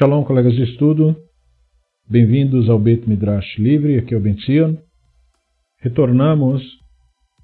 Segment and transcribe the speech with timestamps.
[0.00, 1.14] Shalom, colegas de estudo.
[2.08, 4.34] Bem-vindos ao Beit Midrash Livre, aqui é o Ben.
[5.76, 6.62] Retornamos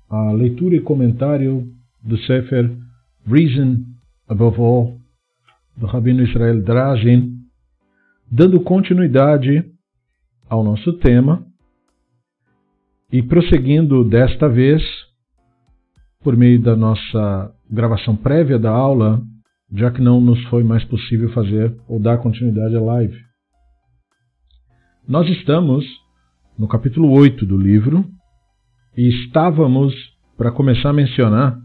[0.08, 1.70] à leitura e comentário
[2.02, 2.74] do Sefer
[3.26, 3.84] Reason
[4.26, 4.96] Above All,
[5.76, 7.40] do Rabino Israel Drazin,
[8.32, 9.62] dando continuidade
[10.48, 11.44] ao nosso tema
[13.12, 14.82] e prosseguindo desta vez,
[16.24, 19.20] por meio da nossa gravação prévia da aula,
[19.72, 23.18] já que não nos foi mais possível fazer ou dar continuidade à live.
[25.08, 25.84] Nós estamos
[26.58, 28.04] no capítulo 8 do livro
[28.96, 29.94] e estávamos
[30.36, 31.58] para começar a mencionar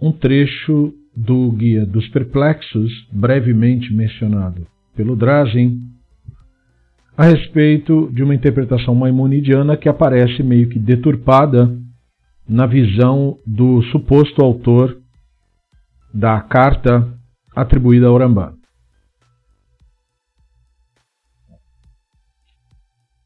[0.00, 5.78] um trecho do Guia dos Perplexos, brevemente mencionado pelo Drazin,
[7.16, 11.76] a respeito de uma interpretação maimonidiana que aparece meio que deturpada
[12.48, 14.96] na visão do suposto autor
[16.12, 17.06] da carta
[17.54, 18.52] atribuída a Orambá.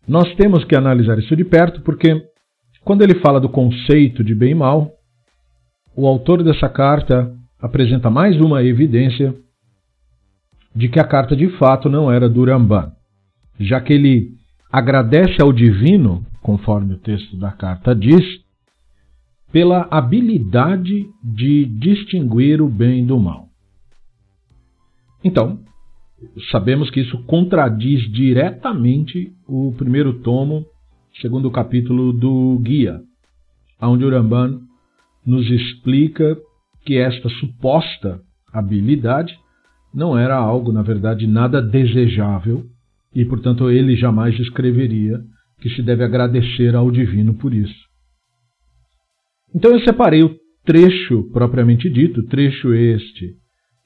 [0.06, 2.22] Nós temos que analisar isso de perto porque,
[2.84, 4.90] quando ele fala do conceito de bem e mal,
[5.96, 9.34] o autor dessa carta apresenta mais uma evidência
[10.74, 12.92] de que a carta de fato não era do Rambam,
[13.58, 14.32] já que ele
[14.70, 18.43] agradece ao divino, conforme o texto da carta diz,
[19.54, 23.46] pela habilidade de distinguir o bem do mal.
[25.22, 25.60] Então,
[26.50, 30.66] sabemos que isso contradiz diretamente o primeiro tomo,
[31.22, 33.00] segundo capítulo do Guia,
[33.80, 34.58] onde o Ramban
[35.24, 36.36] nos explica
[36.84, 38.20] que esta suposta
[38.52, 39.38] habilidade
[39.94, 42.66] não era algo, na verdade, nada desejável
[43.14, 45.20] e, portanto, ele jamais escreveria
[45.60, 47.83] que se deve agradecer ao divino por isso.
[49.54, 53.34] Então eu separei o trecho propriamente dito, trecho este,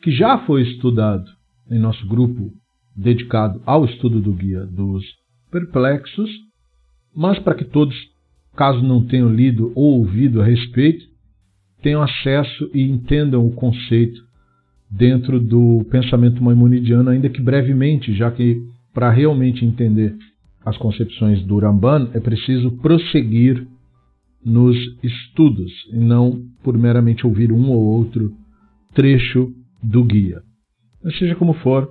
[0.03, 1.26] que já foi estudado
[1.70, 2.50] em nosso grupo
[2.97, 5.04] dedicado ao estudo do Guia dos
[5.50, 6.31] Perplexos,
[7.15, 7.94] mas para que todos,
[8.56, 11.04] caso não tenham lido ou ouvido a respeito,
[11.82, 14.21] tenham acesso e entendam o conceito
[14.91, 18.56] dentro do pensamento maimonidiano, ainda que brevemente, já que
[18.94, 20.16] para realmente entender
[20.65, 23.66] as concepções do Ramban é preciso prosseguir
[24.44, 28.32] nos estudos, e não por meramente ouvir um ou outro
[28.94, 30.43] trecho do guia.
[31.03, 31.88] Mas seja como for,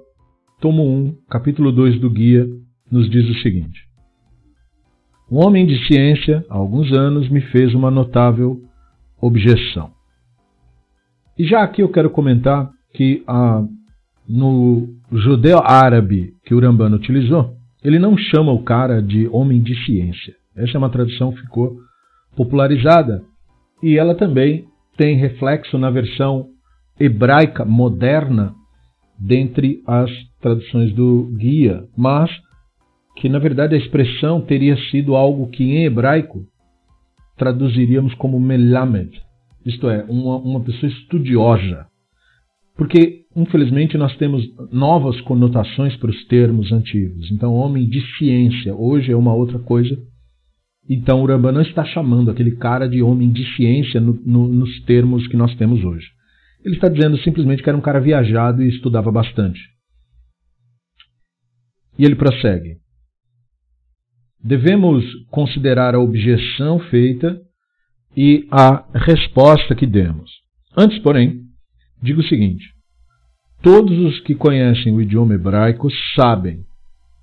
[0.60, 2.48] tomo 1, capítulo 2 do guia,
[2.92, 3.80] nos diz o seguinte:
[5.32, 8.62] Um homem de ciência, há alguns anos, me fez uma notável
[9.20, 9.92] objeção.
[11.38, 13.24] E já aqui eu quero comentar que
[14.28, 20.36] no judeu-árabe que o Rambano utilizou, ele não chama o cara de homem de ciência.
[20.56, 21.78] Essa é uma tradução que ficou
[22.38, 23.24] popularizada
[23.82, 24.66] e ela também
[24.96, 26.48] tem reflexo na versão
[27.00, 28.54] hebraica moderna
[29.20, 30.10] dentre as
[30.40, 32.30] traduções do guia, mas
[33.16, 36.46] que na verdade a expressão teria sido algo que em hebraico
[37.36, 39.20] traduziríamos como melamed,
[39.66, 41.88] isto é, uma, uma pessoa estudiosa.
[42.76, 47.32] Porque, infelizmente, nós temos novas conotações para os termos antigos.
[47.32, 49.98] Então, homem de ciência hoje é uma outra coisa
[50.90, 54.82] então, o Rambam não está chamando aquele cara de homem de ciência no, no, nos
[54.86, 56.08] termos que nós temos hoje.
[56.64, 59.60] Ele está dizendo simplesmente que era um cara viajado e estudava bastante.
[62.00, 62.78] E ele prossegue.
[64.42, 67.42] Devemos considerar a objeção feita
[68.16, 70.32] e a resposta que demos.
[70.76, 71.42] Antes, porém,
[72.02, 72.66] digo o seguinte:
[73.62, 76.64] todos os que conhecem o idioma hebraico sabem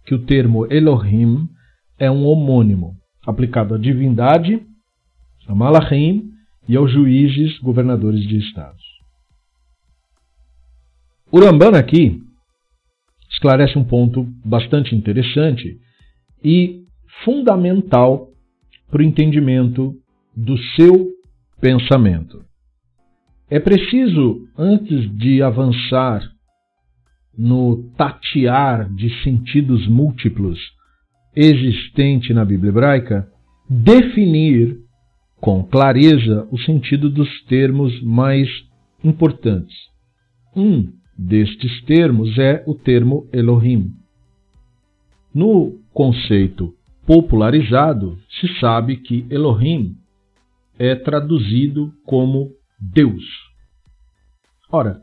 [0.04, 1.48] que o termo Elohim
[1.98, 2.94] é um homônimo
[3.26, 4.60] aplicado à divindade,
[5.46, 6.30] a Malachim
[6.68, 8.82] e aos juízes governadores de estados.
[11.30, 12.22] O Rambana aqui
[13.30, 15.78] esclarece um ponto bastante interessante
[16.42, 16.84] e
[17.24, 18.28] fundamental
[18.90, 19.94] para o entendimento
[20.36, 21.10] do seu
[21.60, 22.44] pensamento.
[23.50, 26.22] É preciso, antes de avançar
[27.36, 30.58] no tatear de sentidos múltiplos
[31.36, 33.28] existente na Bíblia hebraica,
[33.68, 34.78] definir
[35.40, 38.48] com clareza o sentido dos termos mais
[39.02, 39.74] importantes.
[40.56, 43.92] Um destes termos é o termo Elohim.
[45.34, 46.72] No conceito
[47.06, 49.96] popularizado, se sabe que Elohim
[50.78, 52.50] é traduzido como
[52.80, 53.24] Deus.
[54.70, 55.00] Ora,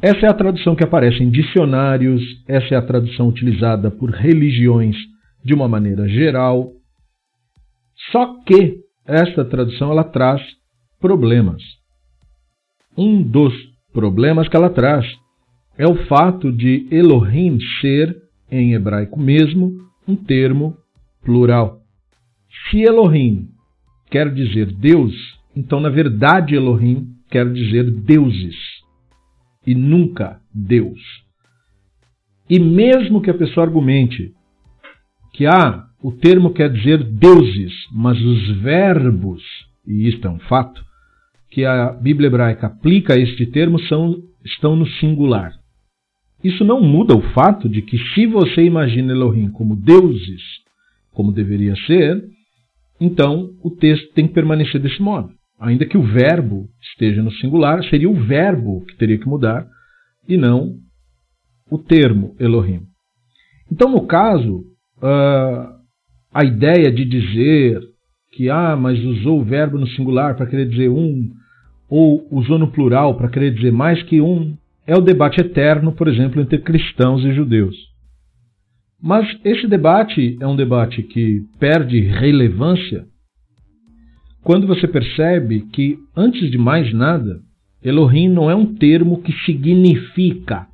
[0.00, 4.96] essa é a tradução que aparece em dicionários, essa é a tradução utilizada por religiões
[5.44, 6.72] de uma maneira geral.
[8.10, 10.40] Só que esta tradução ela traz
[11.00, 11.62] problemas.
[12.96, 13.52] Um dos
[13.92, 15.06] problemas que ela traz
[15.76, 18.16] é o fato de Elohim ser,
[18.50, 19.72] em hebraico mesmo,
[20.06, 20.76] um termo
[21.22, 21.80] plural.
[22.70, 23.48] Se Elohim
[24.10, 25.14] quer dizer Deus,
[25.56, 28.56] então na verdade Elohim quer dizer deuses
[29.66, 31.00] e nunca Deus.
[32.48, 34.34] E mesmo que a pessoa argumente
[35.32, 39.42] que ah, o termo quer dizer deuses, mas os verbos,
[39.86, 40.82] e isto é um fato,
[41.50, 45.52] que a Bíblia hebraica aplica a este termo são, estão no singular.
[46.42, 50.42] Isso não muda o fato de que, se você imagina Elohim como deuses,
[51.12, 52.22] como deveria ser,
[53.00, 55.30] então o texto tem que permanecer desse modo.
[55.60, 59.64] Ainda que o verbo esteja no singular, seria o verbo que teria que mudar
[60.28, 60.76] e não
[61.70, 62.82] o termo Elohim.
[63.70, 64.64] Então, no caso,
[65.02, 65.74] uh,
[66.32, 67.80] a ideia de dizer
[68.32, 71.30] que, ah, mas usou o verbo no singular para querer dizer um,
[71.88, 74.56] ou usou no plural para querer dizer mais que um,
[74.86, 77.76] é o debate eterno, por exemplo, entre cristãos e judeus.
[79.00, 83.04] Mas esse debate é um debate que perde relevância
[84.42, 87.40] quando você percebe que, antes de mais nada,
[87.82, 90.66] Elohim não é um termo que significa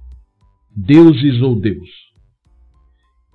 [0.75, 2.08] deuses ou Deus.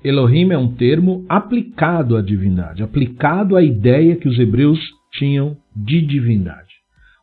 [0.04, 4.80] Elohim é um termo aplicado à divindade, aplicado à ideia que os hebreus
[5.14, 6.74] tinham de divindade.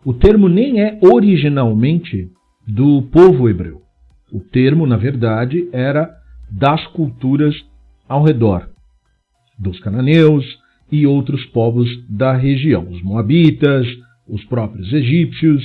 [0.05, 2.31] O termo nem é originalmente
[2.67, 3.83] do povo hebreu.
[4.33, 6.11] O termo, na verdade, era
[6.51, 7.55] das culturas
[8.09, 8.69] ao redor,
[9.59, 10.45] dos cananeus
[10.91, 13.87] e outros povos da região, os moabitas,
[14.27, 15.63] os próprios egípcios.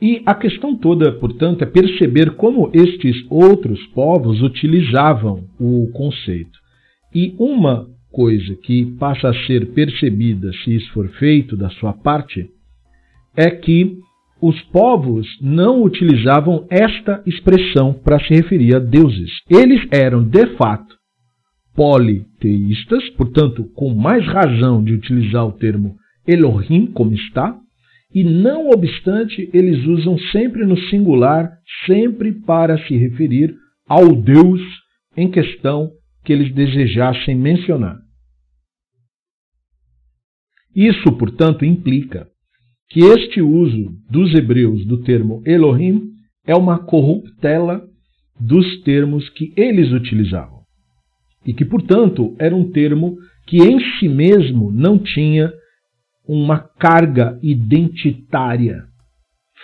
[0.00, 6.58] E a questão toda, portanto, é perceber como estes outros povos utilizavam o conceito.
[7.14, 12.48] E uma coisa que passa a ser percebida se isso for feito da sua parte
[13.36, 13.98] é que
[14.40, 19.30] os povos não utilizavam esta expressão para se referir a deuses.
[19.50, 20.94] Eles eram, de fato,
[21.74, 27.56] politeístas, portanto, com mais razão de utilizar o termo Elohim, como está,
[28.12, 31.50] e não obstante, eles usam sempre no singular,
[31.86, 33.54] sempre para se referir
[33.88, 34.60] ao Deus
[35.16, 35.90] em questão
[36.24, 37.98] que eles desejassem mencionar.
[40.74, 42.28] Isso, portanto, implica
[42.88, 46.10] que este uso dos hebreus do termo Elohim
[46.44, 47.82] é uma corruptela
[48.40, 50.60] dos termos que eles utilizavam.
[51.46, 53.16] E que, portanto, era um termo
[53.46, 55.52] que em si mesmo não tinha
[56.32, 58.84] uma carga identitária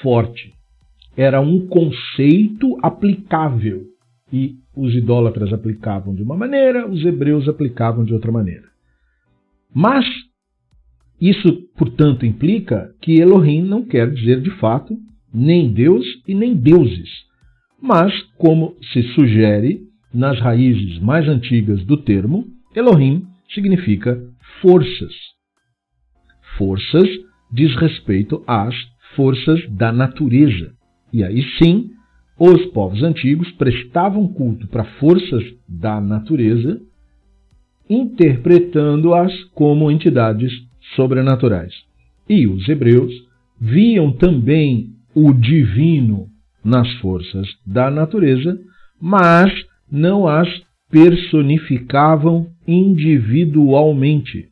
[0.02, 0.52] forte.
[1.16, 3.84] Era um conceito aplicável.
[4.32, 8.64] E os idólatras aplicavam de uma maneira, os hebreus aplicavam de outra maneira.
[9.72, 10.04] Mas
[11.20, 14.98] isso, portanto, implica que Elohim não quer dizer de fato
[15.32, 17.08] nem Deus e nem deuses,
[17.80, 23.24] mas, como se sugere nas raízes mais antigas do termo, Elohim
[23.54, 24.20] significa
[24.60, 25.35] forças.
[26.56, 27.08] Forças
[27.52, 28.74] diz respeito às
[29.14, 30.72] forças da natureza.
[31.12, 31.90] E aí sim,
[32.38, 36.80] os povos antigos prestavam culto para forças da natureza,
[37.88, 40.52] interpretando-as como entidades
[40.94, 41.72] sobrenaturais.
[42.28, 43.12] E os hebreus
[43.58, 46.26] viam também o divino
[46.64, 48.58] nas forças da natureza,
[49.00, 49.52] mas
[49.90, 50.48] não as
[50.90, 54.48] personificavam individualmente.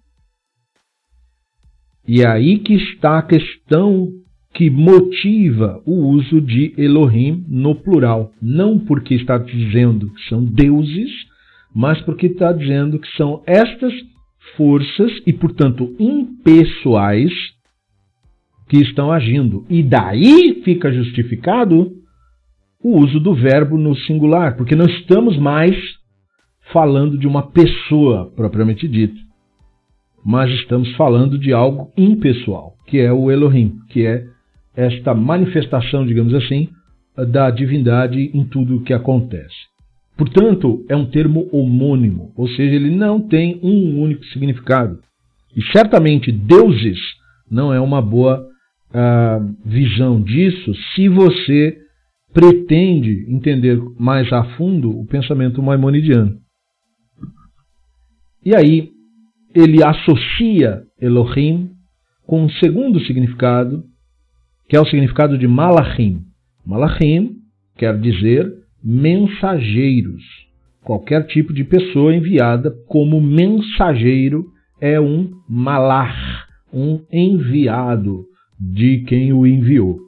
[2.06, 4.08] E é aí que está a questão
[4.52, 8.30] que motiva o uso de Elohim no plural.
[8.40, 11.10] Não porque está dizendo que são deuses,
[11.74, 13.92] mas porque está dizendo que são estas
[14.56, 17.32] forças e, portanto, impessoais
[18.68, 19.66] que estão agindo.
[19.68, 21.92] E daí fica justificado
[22.82, 25.74] o uso do verbo no singular, porque não estamos mais
[26.72, 29.18] falando de uma pessoa propriamente dita,
[30.24, 34.24] mas estamos falando de algo impessoal, que é o Elohim, que é
[34.74, 36.68] esta manifestação, digamos assim,
[37.30, 39.54] da divindade em tudo o que acontece.
[40.16, 44.98] Portanto, é um termo homônimo, ou seja, ele não tem um único significado.
[45.56, 46.98] E certamente deuses
[47.50, 51.78] não é uma boa uh, visão disso se você
[52.32, 56.36] pretende entender mais a fundo o pensamento maimonidiano.
[58.44, 58.93] E aí,
[59.54, 61.70] ele associa Elohim
[62.26, 63.84] com um segundo significado,
[64.68, 66.22] que é o significado de Malachim.
[66.66, 67.36] Malachim
[67.76, 68.50] quer dizer
[68.82, 70.22] mensageiros.
[70.82, 74.44] Qualquer tipo de pessoa enviada como mensageiro
[74.80, 78.24] é um malach, um enviado
[78.60, 79.98] de quem o enviou.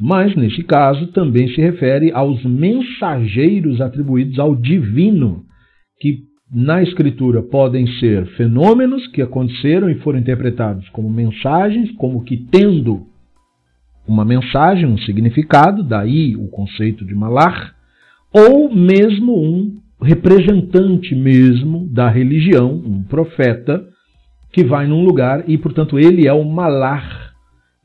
[0.00, 5.44] mas nesse caso também se refere aos mensageiros atribuídos ao divino,
[6.00, 12.36] que na escritura podem ser fenômenos que aconteceram e foram interpretados como mensagens, como que
[12.36, 13.06] tendo
[14.06, 17.74] uma mensagem, um significado, daí o conceito de malar,
[18.32, 23.82] ou mesmo um representante mesmo da religião, um profeta,
[24.52, 27.32] que vai num lugar e, portanto, ele é o malar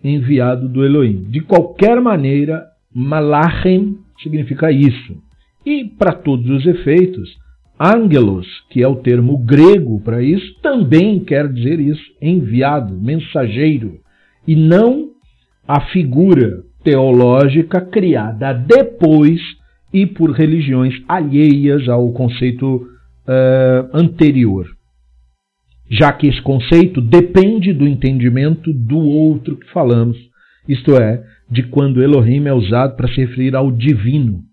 [0.04, 1.24] enviado do Elohim.
[1.24, 2.64] De qualquer maneira,
[2.94, 5.18] malachem significa isso.
[5.66, 7.30] E, para todos os efeitos,
[7.80, 14.00] angelos, que é o termo grego para isso, também quer dizer isso, enviado, mensageiro,
[14.48, 15.12] e não
[15.68, 19.40] a figura teológica criada depois
[19.94, 24.68] e por religiões alheias ao conceito uh, anterior.
[25.90, 30.18] Já que esse conceito depende do entendimento do outro que falamos,
[30.68, 34.49] isto é, de quando Elohim é usado para se referir ao divino.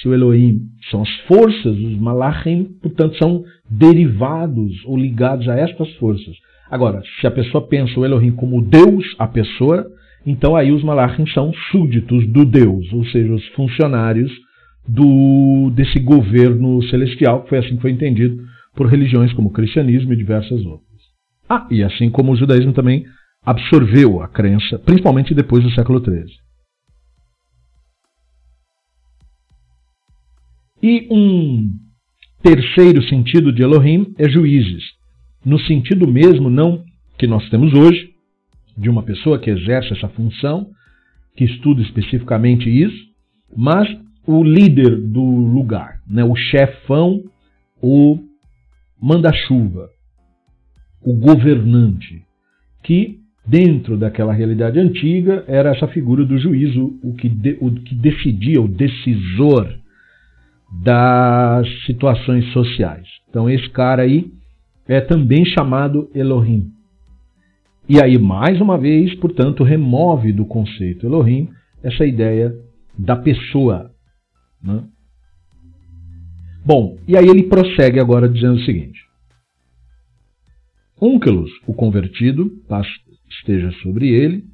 [0.00, 5.92] Se o Elohim são as forças, os malachim, portanto, são derivados ou ligados a estas
[5.96, 6.34] forças.
[6.70, 9.86] Agora, se a pessoa pensa o Elohim como Deus, a pessoa,
[10.26, 14.32] então aí os malachim são súditos do Deus, ou seja, os funcionários
[14.88, 18.42] do, desse governo celestial, que foi assim que foi entendido
[18.74, 20.82] por religiões como o cristianismo e diversas outras.
[21.48, 23.04] Ah, e assim como o judaísmo também
[23.44, 26.24] absorveu a crença, principalmente depois do século XIII.
[30.82, 31.70] E um
[32.42, 34.82] terceiro sentido de Elohim é juízes,
[35.44, 36.82] no sentido mesmo não
[37.16, 38.10] que nós temos hoje,
[38.76, 40.66] de uma pessoa que exerce essa função,
[41.36, 43.12] que estuda especificamente isso,
[43.56, 43.88] mas
[44.26, 47.22] o líder do lugar, né, o chefão,
[47.80, 48.18] o
[49.00, 49.88] manda-chuva,
[51.00, 52.22] o governante,
[52.82, 57.94] que dentro daquela realidade antiga era essa figura do juízo, o que, de, o que
[57.94, 59.81] decidia, o decisor
[60.72, 63.06] das situações sociais.
[63.28, 64.32] Então esse cara aí
[64.86, 66.70] é também chamado Elohim.
[67.88, 71.50] E aí, mais uma vez, portanto, remove do conceito Elohim
[71.82, 72.54] essa ideia
[72.98, 73.90] da pessoa.
[74.62, 74.84] Né?
[76.64, 79.00] Bom, e aí ele prossegue agora dizendo o seguinte:
[81.00, 82.50] Unkelus, o convertido,
[83.28, 84.44] esteja sobre ele,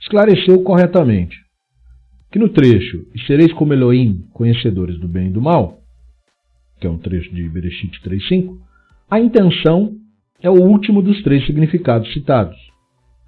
[0.00, 1.45] esclareceu corretamente
[2.30, 5.80] que no trecho E sereis como Elohim, conhecedores do bem e do mal,
[6.80, 8.58] que é um trecho de Bereshit 3.5,
[9.10, 9.96] a intenção
[10.42, 12.56] é o último dos três significados citados.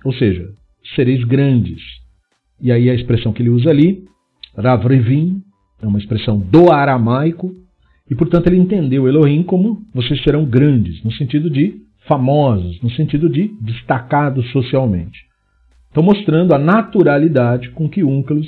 [0.04, 0.52] Ou seja,
[0.94, 1.80] sereis grandes.
[2.60, 4.04] E aí a expressão que ele usa ali,
[4.56, 5.42] Ravrevim,
[5.80, 7.54] é uma expressão do aramaico,
[8.10, 13.28] e portanto ele entendeu Elohim como vocês serão grandes, no sentido de famosos, no sentido
[13.28, 15.26] de destacados socialmente.
[15.88, 18.46] Estão mostrando a naturalidade com que Unclus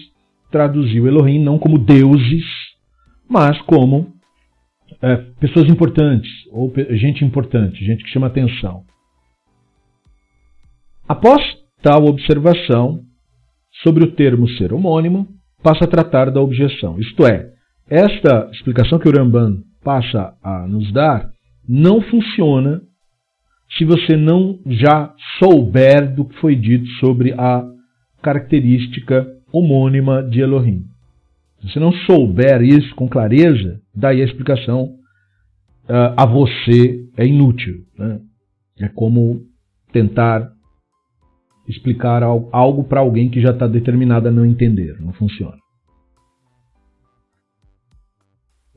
[0.50, 2.44] traduziu Elohim não como deuses,
[3.28, 4.12] mas como
[5.02, 8.84] é, pessoas importantes, ou gente importante, gente que chama atenção.
[11.08, 11.40] Após
[11.82, 13.00] tal observação
[13.82, 15.28] sobre o termo ser homônimo,
[15.62, 16.98] passa a tratar da objeção.
[16.98, 17.50] Isto é,
[17.88, 21.30] esta explicação que o Ramban passa a nos dar
[21.68, 22.80] não funciona
[23.76, 27.64] se você não já souber do que foi dito sobre a
[28.22, 30.84] característica homônima de Elohim.
[31.72, 34.94] Se não souber isso com clareza, daí a explicação
[35.88, 37.84] uh, a você é inútil.
[37.98, 38.20] Né?
[38.80, 39.42] É como
[39.92, 40.50] tentar
[41.68, 44.98] explicar algo para alguém que já está determinado a não entender.
[45.00, 45.58] Não funciona.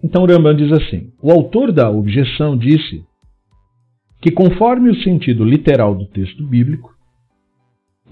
[0.03, 3.05] Então Rambam diz assim: o autor da objeção disse
[4.21, 6.92] que, conforme o sentido literal do texto bíblico,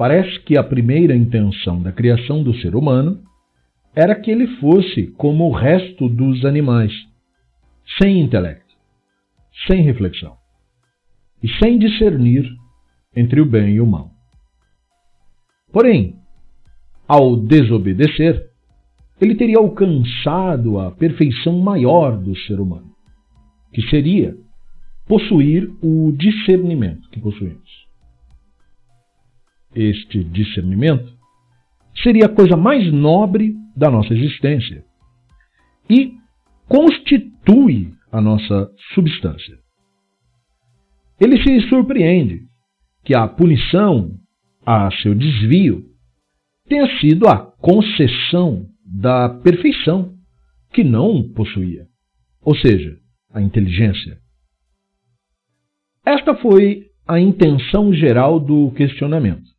[0.02, 3.22] parece que a primeira intenção da criação do ser humano
[3.96, 6.92] era que ele fosse como o resto dos animais,
[8.00, 8.74] sem intelecto,
[9.68, 10.36] sem reflexão
[11.44, 12.50] e sem discernir
[13.16, 14.10] entre o bem e o mal.
[15.72, 16.16] Porém,
[17.08, 18.50] ao desobedecer,
[19.22, 22.92] ele teria alcançado a perfeição maior do ser humano,
[23.72, 24.36] que seria
[25.08, 27.71] possuir o discernimento que possuímos.
[29.74, 31.12] Este discernimento
[32.04, 34.84] seria a coisa mais nobre da nossa existência
[35.90, 36.14] e
[36.68, 39.58] constitui a nossa substância.
[41.20, 42.42] Ele se surpreende
[43.04, 44.12] que a punição
[44.66, 45.84] a seu desvio
[46.68, 50.14] tenha sido a concessão da perfeição
[50.74, 51.86] que não possuía,
[52.42, 52.98] ou seja,
[53.34, 54.18] a inteligência.
[56.06, 59.51] Esta foi a intenção geral do questionamento.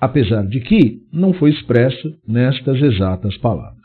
[0.00, 3.80] Apesar de que não foi expresso nestas exatas palavras.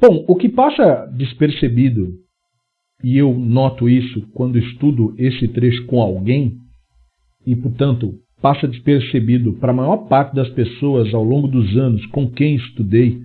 [0.00, 2.14] Bom, o que passa despercebido,
[3.02, 6.56] e eu noto isso quando estudo esse trecho com alguém,
[7.44, 12.30] e portanto passa despercebido para a maior parte das pessoas ao longo dos anos com
[12.30, 13.20] quem estudei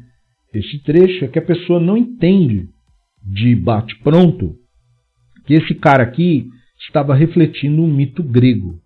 [0.52, 2.68] esse trecho, é que a pessoa não entende
[3.24, 4.56] de bate-pronto
[5.46, 6.48] que esse cara aqui
[6.86, 8.80] estava refletindo um mito grego.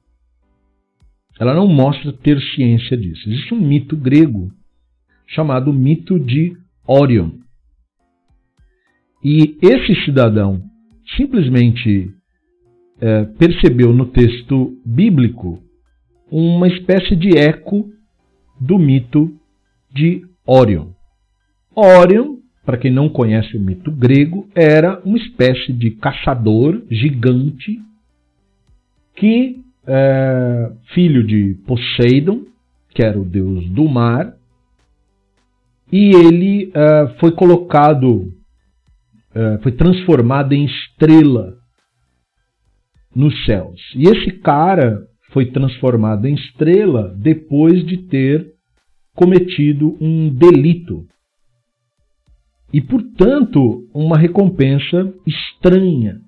[1.39, 3.29] Ela não mostra ter ciência disso.
[3.29, 4.51] Existe um mito grego
[5.27, 7.31] chamado mito de Orion.
[9.23, 10.61] E esse cidadão
[11.15, 12.11] simplesmente
[12.99, 15.61] é, percebeu no texto bíblico
[16.31, 17.89] uma espécie de eco
[18.59, 19.37] do mito
[19.93, 20.89] de Orion.
[21.75, 22.36] Orion,
[22.67, 27.79] para quem não conhece o mito grego, era uma espécie de caçador gigante
[29.15, 32.41] que, é, filho de Poseidon,
[32.89, 34.33] que era o deus do mar,
[35.89, 38.33] e ele é, foi colocado,
[39.33, 41.53] é, foi transformado em estrela
[43.15, 43.79] nos céus.
[43.95, 48.45] E esse cara foi transformado em estrela depois de ter
[49.15, 51.07] cometido um delito
[52.73, 56.19] e, portanto, uma recompensa estranha,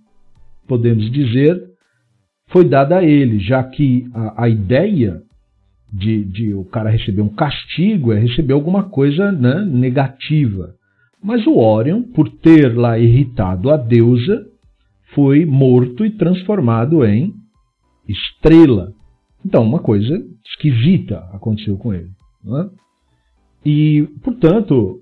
[0.68, 1.62] podemos dizer,
[2.48, 5.22] foi dada a ele, já que a, a ideia
[5.92, 10.74] de, de, o cara receber um castigo é receber alguma coisa né, negativa.
[11.22, 14.46] Mas o Orion, por ter lá irritado a deusa,
[15.14, 17.34] foi morto e transformado em
[18.08, 18.94] estrela.
[19.46, 20.16] Então, uma coisa
[20.46, 22.10] esquisita aconteceu com ele.
[22.44, 22.70] Né?
[23.66, 25.02] E, portanto,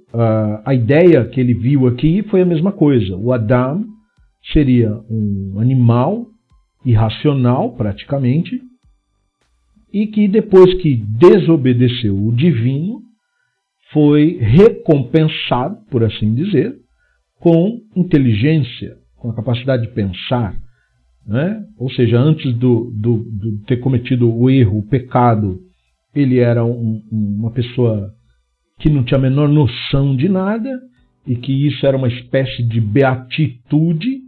[0.66, 3.16] a, ideia que ele viu aqui foi a mesma coisa.
[3.16, 3.86] O Adam
[4.52, 6.26] seria um animal
[6.86, 8.60] irracional, praticamente,
[9.94, 13.02] e que depois que desobedeceu o divino,
[13.92, 16.76] foi recompensado, por assim dizer,
[17.40, 20.56] com inteligência, com a capacidade de pensar.
[21.26, 21.64] Né?
[21.78, 25.60] Ou seja, antes do, do, do ter cometido o erro, o pecado,
[26.14, 28.12] ele era um, uma pessoa
[28.80, 30.80] que não tinha a menor noção de nada
[31.26, 34.22] e que isso era uma espécie de beatitude,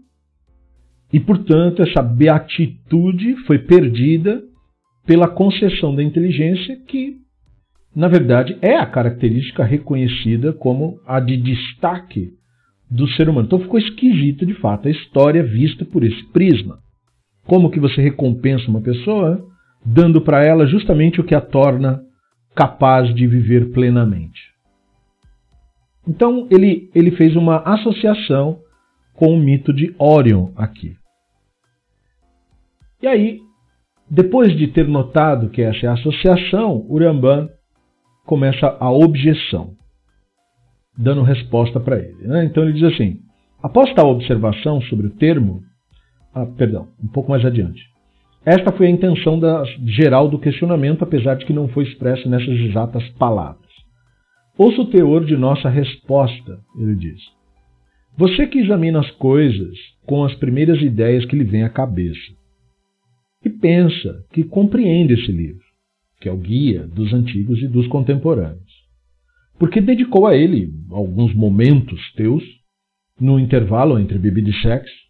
[1.14, 4.42] e portanto essa beatitude foi perdida
[5.06, 7.16] pela concessão da inteligência, que
[7.96, 12.30] na verdade é a característica reconhecida como a de destaque
[12.92, 13.48] do ser humano.
[13.48, 16.80] Então ficou esquisito de fato a história vista por esse prisma.
[17.48, 19.44] Como que você recompensa uma pessoa
[19.86, 22.02] dando para ela justamente o que a torna
[22.60, 24.52] capaz de viver plenamente.
[26.06, 28.60] Então ele, ele fez uma associação
[29.14, 30.98] com o mito de Orion aqui.
[33.02, 33.40] E aí,
[34.12, 37.48] depois de ter notado que essa é a associação, Uramban
[38.26, 39.76] começa a objeção,
[40.98, 42.28] dando resposta para ele.
[42.28, 42.44] Né?
[42.44, 43.22] Então ele diz assim:
[43.64, 45.64] após tal observação sobre o termo,
[46.34, 47.82] ah, perdão, um pouco mais adiante.
[48.50, 52.60] Esta foi a intenção da, geral do questionamento, apesar de que não foi expresso nessas
[52.60, 53.70] exatas palavras.
[54.58, 57.22] Ouça o teor de nossa resposta, ele diz.
[58.18, 62.34] Você que examina as coisas com as primeiras ideias que lhe vêm à cabeça
[63.46, 65.64] e pensa que compreende esse livro,
[66.20, 68.74] que é o guia dos antigos e dos contemporâneos,
[69.60, 72.44] porque dedicou a ele alguns momentos teus
[73.22, 75.09] no intervalo entre bebida e sexo,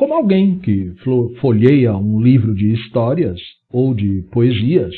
[0.00, 0.94] como alguém que
[1.42, 3.38] folheia um livro de histórias
[3.70, 4.94] ou de poesias.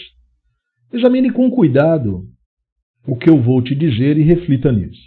[0.92, 2.22] Examine com cuidado
[3.04, 5.02] o que eu vou te dizer e reflita nisso.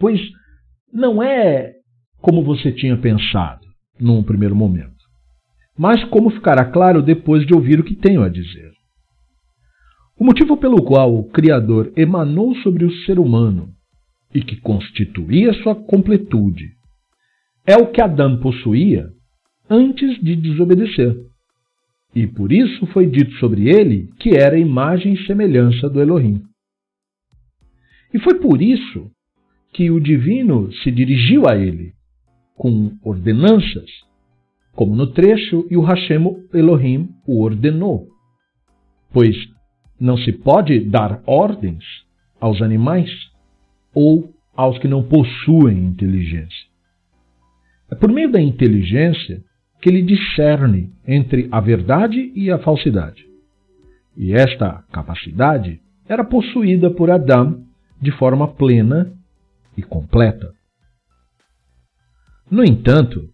[0.00, 0.20] Pois
[0.92, 1.74] não é
[2.20, 3.64] como você tinha pensado
[4.00, 5.04] num primeiro momento,
[5.78, 8.72] mas como ficará claro depois de ouvir o que tenho a dizer.
[10.18, 13.68] O motivo pelo qual o Criador emanou sobre o ser humano
[14.34, 16.81] e que constituía sua completude
[17.66, 19.08] é o que Adão possuía
[19.68, 21.16] antes de desobedecer.
[22.14, 26.42] E por isso foi dito sobre ele que era imagem e semelhança do Elohim.
[28.12, 29.10] E foi por isso
[29.72, 31.92] que o divino se dirigiu a ele
[32.54, 33.90] com ordenanças,
[34.74, 38.08] como no trecho, e o Hashem Elohim o ordenou.
[39.12, 39.36] Pois
[39.98, 41.84] não se pode dar ordens
[42.40, 43.08] aos animais
[43.94, 46.71] ou aos que não possuem inteligência.
[47.92, 49.44] É por meio da inteligência
[49.78, 53.22] que ele discerne entre a verdade e a falsidade.
[54.16, 55.78] E esta capacidade
[56.08, 57.66] era possuída por Adão
[58.00, 59.12] de forma plena
[59.76, 60.54] e completa.
[62.50, 63.28] No entanto,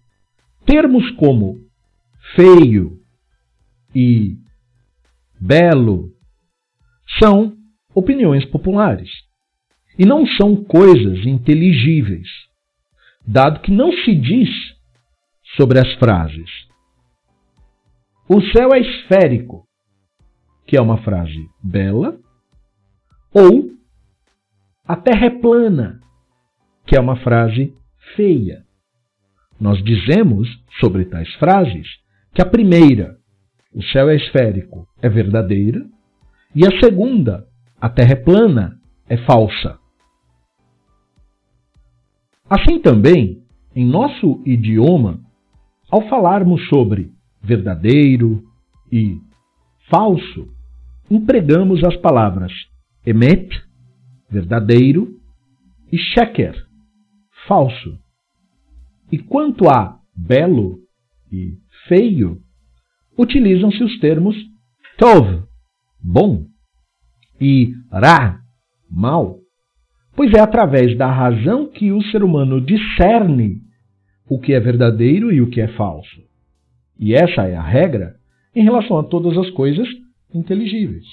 [0.66, 1.60] termos como
[2.34, 2.98] feio,
[3.94, 4.36] e
[5.40, 6.10] belo
[7.20, 7.56] são
[7.94, 9.08] opiniões populares
[9.96, 12.47] e não são coisas inteligíveis,
[13.30, 14.48] dado que não se diz
[15.54, 16.50] sobre as frases.
[18.26, 19.66] O céu é esférico,
[20.66, 22.18] que é uma frase bela,
[23.32, 23.70] ou
[24.86, 26.00] a terra é plana,
[26.86, 27.74] que é uma frase
[28.16, 28.64] feia.
[29.60, 30.48] Nós dizemos
[30.80, 31.86] sobre tais frases
[32.32, 33.18] que a primeira,
[33.74, 35.84] o céu é esférico, é verdadeira,
[36.54, 37.46] e a segunda,
[37.78, 39.78] a terra é plana, é falsa.
[42.48, 43.42] Assim também,
[43.74, 45.20] em nosso idioma,
[45.90, 48.42] ao falarmos sobre verdadeiro
[48.90, 49.18] e
[49.90, 50.48] falso,
[51.10, 52.52] empregamos as palavras
[53.04, 53.48] emet,
[54.30, 55.18] verdadeiro,
[55.90, 56.54] e sheker,
[57.46, 57.98] falso.
[59.10, 60.78] E quanto a belo
[61.32, 61.56] e
[61.86, 62.42] feio,
[63.16, 64.36] utilizam-se os termos
[64.98, 65.44] tov,
[66.02, 66.46] bom,
[67.40, 68.40] e ra,
[68.90, 69.37] mal,
[70.18, 73.60] pois é através da razão que o ser humano discerne
[74.28, 76.20] o que é verdadeiro e o que é falso.
[76.98, 78.16] E essa é a regra
[78.52, 79.86] em relação a todas as coisas
[80.34, 81.04] inteligíveis.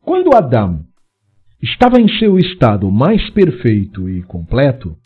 [0.00, 0.80] Quando Adão
[1.60, 4.96] estava em seu estado mais perfeito e completo,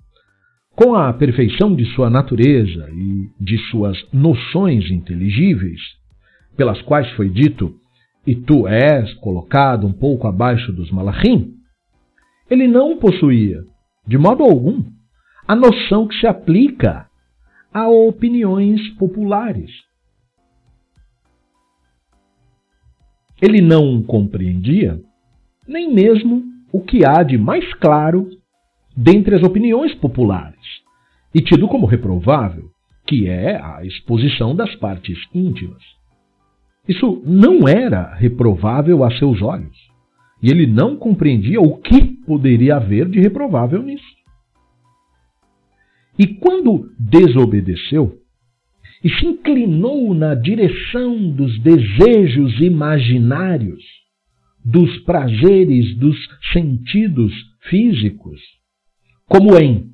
[0.76, 5.80] com a perfeição de sua natureza e de suas noções inteligíveis,
[6.56, 7.74] pelas quais foi dito,
[8.24, 11.60] e tu és colocado um pouco abaixo dos malachim,
[12.50, 13.62] ele não possuía,
[14.06, 14.82] de modo algum,
[15.46, 17.06] a noção que se aplica
[17.72, 19.70] a opiniões populares.
[23.40, 25.00] Ele não compreendia
[25.66, 28.28] nem mesmo o que há de mais claro
[28.96, 30.82] dentre as opiniões populares,
[31.34, 32.70] e tido como reprovável,
[33.06, 35.82] que é a exposição das partes íntimas.
[36.86, 39.76] Isso não era reprovável a seus olhos,
[40.42, 44.04] e ele não compreendia o que poderia haver de reprovável nisso.
[46.18, 48.18] E quando desobedeceu
[49.02, 53.82] e se inclinou na direção dos desejos imaginários,
[54.64, 56.16] dos prazeres dos
[56.52, 57.32] sentidos
[57.68, 58.40] físicos,
[59.26, 59.92] como em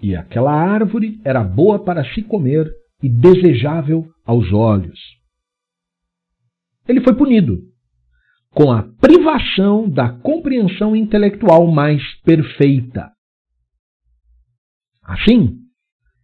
[0.00, 2.70] e aquela árvore era boa para se comer
[3.02, 4.98] e desejável aos olhos.
[6.86, 7.67] Ele foi punido
[8.58, 13.08] com a privação da compreensão intelectual mais perfeita.
[15.04, 15.58] Assim,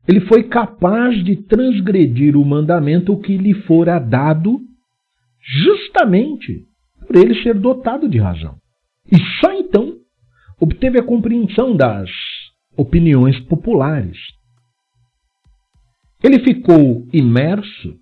[0.09, 4.59] ele foi capaz de transgredir o mandamento que lhe fora dado
[5.63, 6.65] justamente
[7.07, 8.57] por ele ser dotado de razão.
[9.13, 9.95] E só então
[10.61, 12.11] obteve a compreensão das
[12.77, 14.19] opiniões populares.
[16.21, 17.95] Ele ficou imerso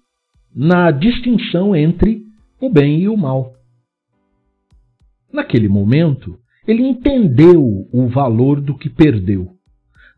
[0.56, 2.22] na distinção entre
[2.58, 3.60] o bem e o mal.
[5.32, 9.56] Naquele momento, ele entendeu o valor do que perdeu,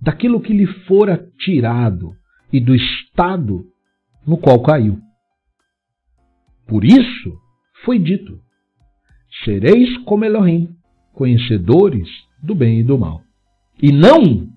[0.01, 2.13] daquilo que lhe fora tirado
[2.53, 3.65] e do estado
[4.27, 4.99] no qual caiu.
[6.67, 7.39] Por isso
[7.85, 8.41] foi dito:
[9.45, 10.69] sereis como Elohim,
[11.13, 12.09] conhecedores
[12.43, 13.23] do bem e do mal.
[13.83, 14.49] E não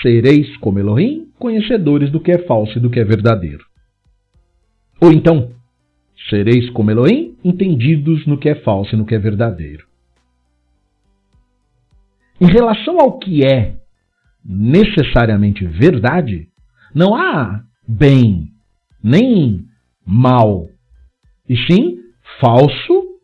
[0.00, 3.64] sereis como Elohim, conhecedores do que é falso e do que é verdadeiro.
[5.00, 5.52] Ou então,
[6.28, 9.86] sereis como Elohim, entendidos no que é falso e no que é verdadeiro.
[12.40, 13.76] Em relação ao que é
[14.44, 16.48] necessariamente verdade,
[16.94, 18.48] não há bem
[19.02, 19.64] nem
[20.04, 20.68] mal,
[21.48, 21.98] e sim
[22.40, 23.20] falso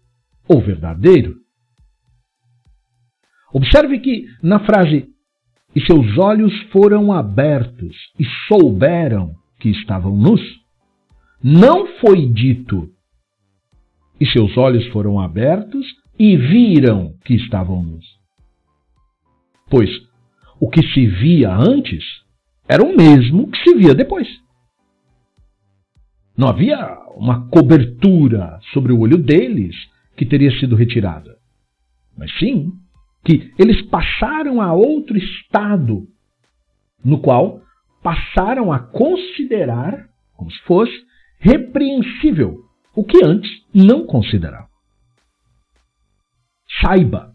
[0.48, 1.36] ou verdadeiro.
[3.52, 5.08] Observe que na frase
[5.74, 10.40] e seus olhos foram abertos e souberam que estavam nus,
[11.42, 12.90] não foi dito
[14.20, 15.86] e seus olhos foram abertos
[16.18, 18.04] e viram que estavam nus.
[19.70, 19.90] Pois
[20.60, 22.04] o que se via antes
[22.68, 24.28] era o mesmo que se via depois.
[26.36, 29.74] Não havia uma cobertura sobre o olho deles
[30.16, 31.36] que teria sido retirada.
[32.16, 32.72] Mas sim
[33.24, 36.06] que eles passaram a outro estado,
[37.04, 37.60] no qual
[38.02, 41.07] passaram a considerar, como se fosse,
[41.38, 42.58] repreensível
[42.94, 44.68] o que antes não consideravam.
[46.80, 47.32] Saiba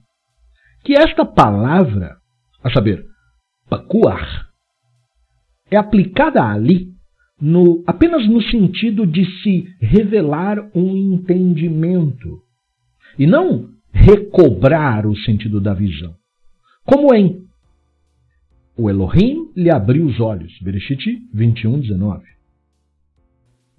[0.84, 2.18] que esta palavra,
[2.63, 3.06] a saber,
[3.70, 4.50] pacuar,
[5.72, 6.94] é aplicada ali
[7.39, 12.42] no, apenas no sentido de se revelar um entendimento
[13.18, 16.16] e não recobrar o sentido da visão.
[16.86, 17.44] Como em
[18.76, 22.24] o Elohim lhe abriu os olhos, Bereshit 21, 19.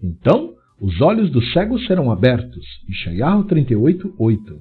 [0.04, 2.66] Então os olhos dos cegos serão abertos.
[2.86, 4.60] Ishayahu 38, 8.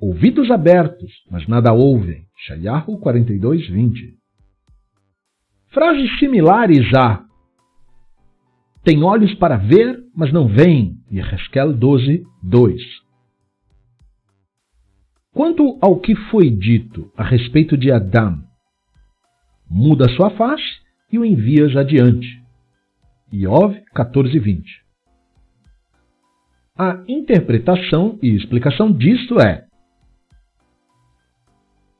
[0.00, 2.24] Ouvidos abertos, mas nada ouvem.
[2.38, 4.14] Ishayahu 42, 20.
[5.72, 7.24] Frases similares a
[8.84, 10.96] tem olhos para ver, mas não veem.
[11.10, 12.82] Yeheskel 12, 2.
[15.32, 18.42] Quanto ao que foi dito a respeito de Adão,
[19.68, 20.80] muda sua face
[21.12, 22.37] e o envias adiante.
[23.32, 24.88] Iov 14, 20.
[26.78, 29.66] A interpretação e explicação disto é: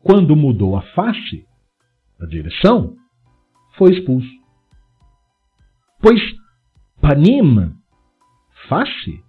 [0.02, 1.44] quando mudou a face,
[2.20, 2.96] a direção,
[3.76, 4.30] foi expulso.
[6.00, 6.20] Pois
[7.00, 7.74] panim,
[8.68, 9.22] face,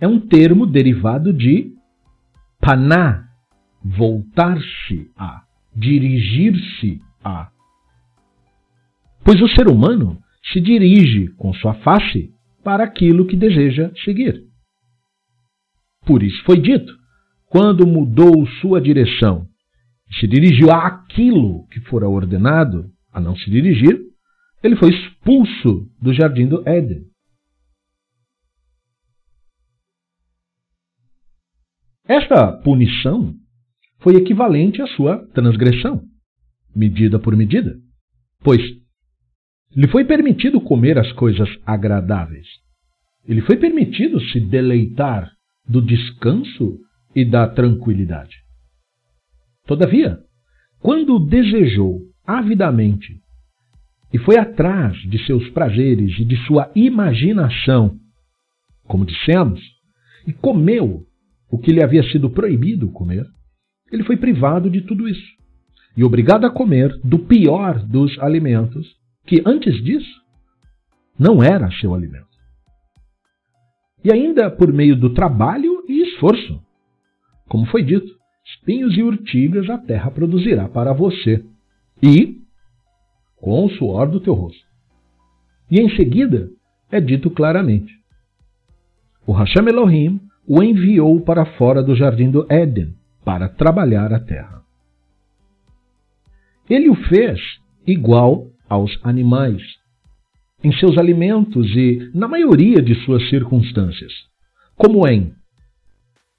[0.00, 1.74] é um termo derivado de
[2.60, 3.28] paná,
[3.82, 5.42] voltar-se a,
[5.74, 7.50] dirigir-se a.
[9.24, 12.30] Pois o ser humano se dirige com sua face
[12.62, 14.42] para aquilo que deseja seguir.
[16.06, 16.92] Por isso foi dito:
[17.46, 19.46] quando mudou sua direção,
[20.20, 24.00] se dirigiu àquilo que fora ordenado a não se dirigir,
[24.62, 27.04] ele foi expulso do jardim do Éden.
[32.06, 33.34] Esta punição
[34.00, 36.02] foi equivalente à sua transgressão,
[36.76, 37.74] medida por medida,
[38.40, 38.60] pois
[39.76, 42.46] lhe foi permitido comer as coisas agradáveis.
[43.26, 45.30] Ele foi permitido se deleitar
[45.68, 46.78] do descanso
[47.14, 48.36] e da tranquilidade.
[49.66, 50.18] Todavia,
[50.80, 53.18] quando desejou avidamente
[54.12, 57.96] e foi atrás de seus prazeres e de sua imaginação,
[58.84, 59.60] como dissemos,
[60.26, 61.02] e comeu
[61.50, 63.24] o que lhe havia sido proibido comer,
[63.90, 65.34] ele foi privado de tudo isso
[65.96, 68.86] e obrigado a comer do pior dos alimentos,
[69.26, 70.22] que antes disso
[71.18, 72.26] não era seu alimento.
[74.02, 76.62] E ainda por meio do trabalho e esforço.
[77.48, 78.06] Como foi dito,
[78.44, 81.44] espinhos e urtigas a terra produzirá para você,
[82.02, 82.42] e
[83.36, 84.64] com o suor do teu rosto.
[85.70, 86.50] E em seguida
[86.90, 87.92] é dito claramente:
[89.26, 94.62] O Hashem Elohim o enviou para fora do jardim do Éden para trabalhar a terra.
[96.68, 97.40] Ele o fez
[97.86, 99.62] igual aos animais,
[100.62, 104.12] em seus alimentos e na maioria de suas circunstâncias,
[104.76, 105.32] como em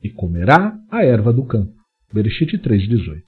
[0.04, 1.74] e comerá a erva do campo.
[2.14, 3.22] Bereshit 3,18.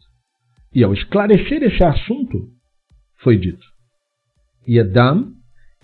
[0.73, 2.49] E ao esclarecer esse assunto,
[3.23, 3.65] foi dito:
[4.67, 5.33] E Adam,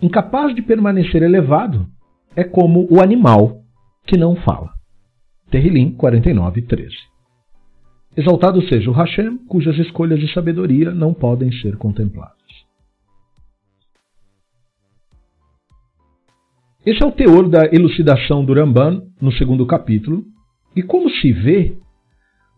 [0.01, 1.87] incapaz de permanecer elevado,
[2.35, 3.61] é como o animal
[4.05, 4.71] que não fala.
[5.49, 6.95] Terrilim 49, 13.
[8.15, 12.37] Exaltado seja o Hashem, cujas escolhas de sabedoria não podem ser contempladas.
[16.85, 20.25] Esse é o teor da elucidação do Ramban no segundo capítulo,
[20.75, 21.77] e como se vê,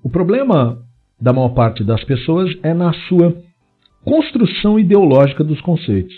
[0.04, 0.82] o problema
[1.22, 3.38] da maior parte das pessoas é na sua
[4.04, 6.16] construção ideológica dos conceitos.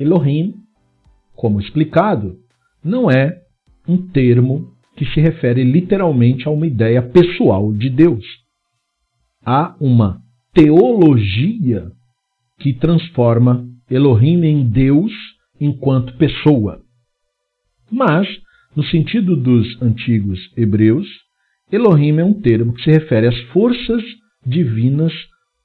[0.00, 0.54] Elohim,
[1.36, 2.38] como explicado,
[2.82, 3.40] não é
[3.86, 8.24] um termo que se refere literalmente a uma ideia pessoal de Deus.
[9.46, 10.20] Há uma
[10.52, 11.86] teologia
[12.58, 15.12] que transforma Elohim em Deus
[15.64, 16.80] enquanto pessoa.
[17.90, 18.28] Mas,
[18.74, 21.06] no sentido dos antigos hebreus,
[21.70, 24.02] Elohim é um termo que se refere às forças
[24.44, 25.12] divinas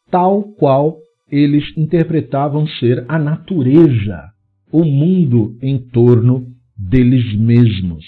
[0.10, 0.98] tal qual
[1.32, 4.30] eles interpretavam ser a natureza,
[4.72, 8.06] o mundo em torno deles mesmos.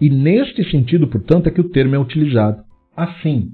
[0.00, 2.62] E neste sentido, portanto, é que o termo é utilizado.
[2.96, 3.50] Assim,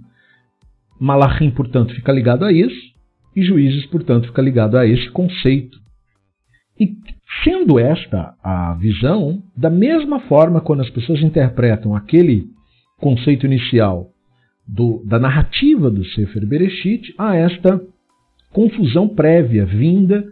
[1.01, 2.95] Malachim, portanto, fica ligado a isso,
[3.35, 5.79] e Juízes, portanto, fica ligado a esse conceito.
[6.79, 6.97] E
[7.45, 12.47] sendo esta a visão, da mesma forma quando as pessoas interpretam aquele
[12.99, 14.11] conceito inicial
[14.67, 17.81] do, da narrativa do Sefer Bereshit a esta
[18.53, 20.25] confusão prévia vinda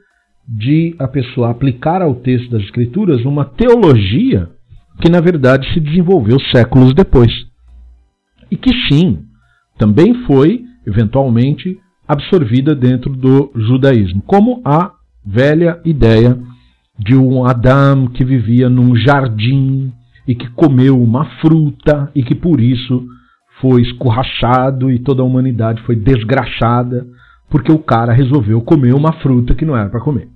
[0.49, 4.49] de a pessoa aplicar ao texto das Escrituras uma teologia
[5.01, 7.33] que, na verdade, se desenvolveu séculos depois.
[8.51, 9.25] E que, sim,
[9.79, 14.93] também foi, eventualmente, absorvida dentro do judaísmo, como a
[15.25, 16.39] velha ideia
[16.99, 19.93] de um Adão que vivia num jardim
[20.27, 23.05] e que comeu uma fruta e que por isso
[23.61, 27.07] foi escorrachado e toda a humanidade foi desgraçada
[27.51, 30.29] porque o cara resolveu comer uma fruta que não era para comer.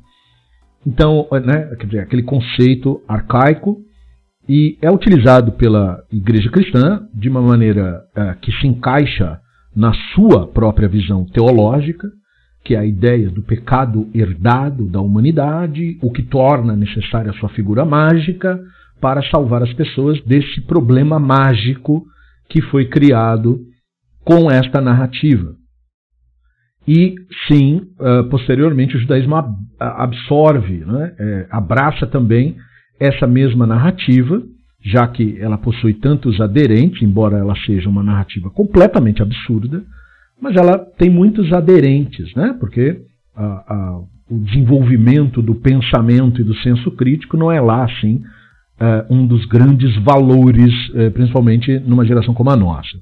[0.86, 3.78] Então, né, quer dizer, aquele conceito arcaico
[4.48, 9.40] e é utilizado pela igreja cristã de uma maneira é, que se encaixa
[9.74, 12.08] na sua própria visão teológica,
[12.66, 17.48] que é a ideia do pecado herdado da humanidade, o que torna necessária a sua
[17.50, 18.60] figura mágica
[19.00, 22.04] para salvar as pessoas desse problema mágico
[22.48, 23.60] que foi criado
[24.24, 25.54] com esta narrativa.
[26.88, 27.14] E
[27.46, 32.56] sim, uh, posteriormente o judaísmo ab absorve, né, abraça também
[32.98, 34.42] essa mesma narrativa,
[34.82, 39.84] já que ela possui tantos aderentes, embora ela seja uma narrativa completamente absurda,
[40.40, 42.54] mas ela tem muitos aderentes, né?
[42.58, 43.00] porque
[43.34, 48.22] a, a, o desenvolvimento do pensamento e do senso crítico não é lá assim
[48.78, 52.98] é, um dos grandes valores, é, principalmente numa geração como a nossa.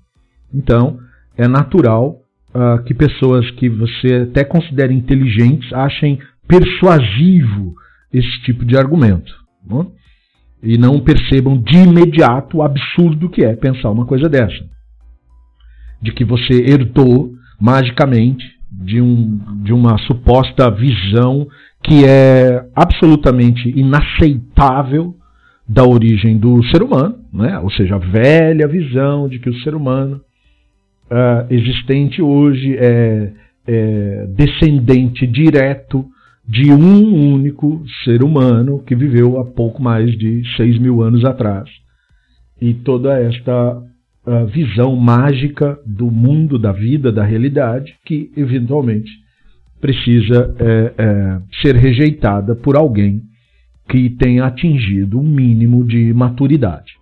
[0.53, 0.99] Então,
[1.37, 2.21] é natural
[2.55, 7.75] uh, que pessoas que você até considera inteligentes achem persuasivo
[8.13, 9.35] esse tipo de argumento.
[9.67, 9.91] Não?
[10.63, 14.74] E não percebam de imediato o absurdo que é pensar uma coisa dessa
[16.05, 21.49] de que você herdou magicamente de, um, de uma suposta visão
[21.83, 25.17] que é absolutamente inaceitável
[25.67, 27.59] da origem do ser humano, né?
[27.59, 30.21] ou seja, a velha visão de que o ser humano
[31.11, 33.33] uh, existente hoje é,
[33.67, 36.05] é descendente direto
[36.47, 41.71] de um único ser humano que viveu há pouco mais de 6 mil anos atrás.
[42.61, 43.83] E toda esta
[44.51, 49.11] visão mágica do mundo, da vida, da realidade, que eventualmente
[49.81, 53.23] precisa é, é, ser rejeitada por alguém
[53.89, 56.93] que tenha atingido um mínimo de maturidade.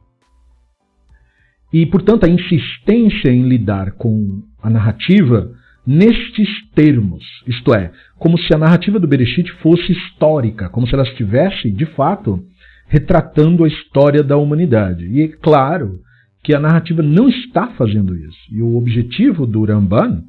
[1.72, 5.50] E, portanto, a insistência em lidar com a narrativa
[5.86, 11.04] nestes termos, isto é, como se a narrativa do Bereshit fosse histórica, como se ela
[11.04, 12.44] estivesse, de fato,
[12.88, 15.04] retratando a história da humanidade.
[15.06, 16.00] E, claro,
[16.42, 18.38] que a narrativa não está fazendo isso.
[18.50, 20.22] E o objetivo do Ramban,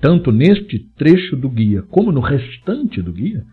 [0.00, 3.44] tanto neste trecho do guia como no restante do guia,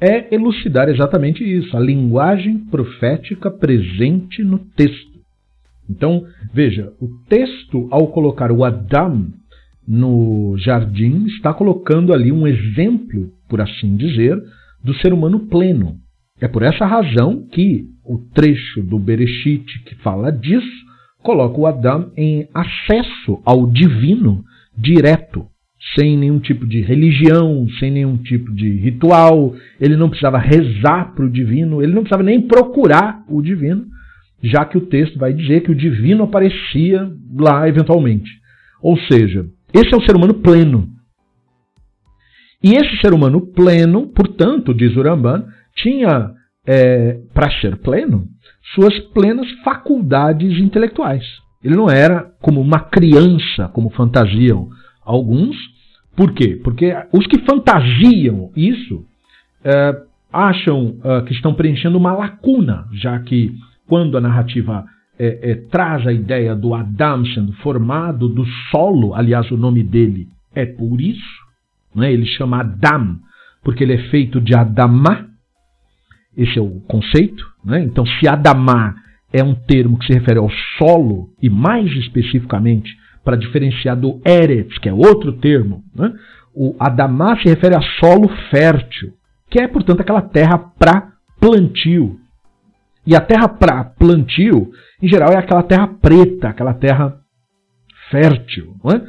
[0.00, 5.16] é elucidar exatamente isso, a linguagem profética presente no texto.
[5.88, 9.28] Então, veja, o texto, ao colocar o Adam
[9.88, 14.36] no jardim, está colocando ali um exemplo, por assim dizer,
[14.84, 15.96] do ser humano pleno.
[16.40, 20.85] É por essa razão que o trecho do Bereshit que fala disso
[21.26, 24.44] coloca o Adão em acesso ao divino
[24.78, 25.44] direto,
[25.98, 29.52] sem nenhum tipo de religião, sem nenhum tipo de ritual.
[29.80, 33.86] Ele não precisava rezar para o divino, ele não precisava nem procurar o divino,
[34.40, 38.30] já que o texto vai dizer que o divino aparecia lá eventualmente.
[38.80, 40.88] Ou seja, esse é o ser humano pleno.
[42.62, 46.30] E esse ser humano pleno, portanto, diz o Ramban, tinha,
[46.64, 48.28] é, para ser pleno,
[48.74, 51.24] suas plenas faculdades intelectuais.
[51.62, 54.68] Ele não era como uma criança, como fantasiam
[55.04, 55.56] alguns.
[56.14, 56.60] Por quê?
[56.62, 59.04] Porque os que fantasiam isso
[59.64, 60.02] é,
[60.32, 63.54] acham é, que estão preenchendo uma lacuna, já que
[63.86, 64.84] quando a narrativa
[65.18, 70.28] é, é, traz a ideia do Adam sendo formado do solo, aliás, o nome dele
[70.54, 71.46] é por isso,
[71.94, 72.12] né?
[72.12, 73.18] ele chama Adam,
[73.62, 75.26] porque ele é feito de Adamá,
[76.36, 77.44] esse é o conceito.
[77.64, 77.82] Né?
[77.82, 78.94] Então, se Adamá
[79.32, 82.90] é um termo que se refere ao solo, e mais especificamente
[83.24, 86.12] para diferenciar do Eretz, que é outro termo, né?
[86.54, 89.12] o Adamá se refere a solo fértil,
[89.50, 92.18] que é, portanto, aquela terra para plantio.
[93.06, 94.70] E a terra para plantio,
[95.00, 97.18] em geral, é aquela terra preta, aquela terra
[98.10, 98.74] fértil.
[98.92, 99.00] É?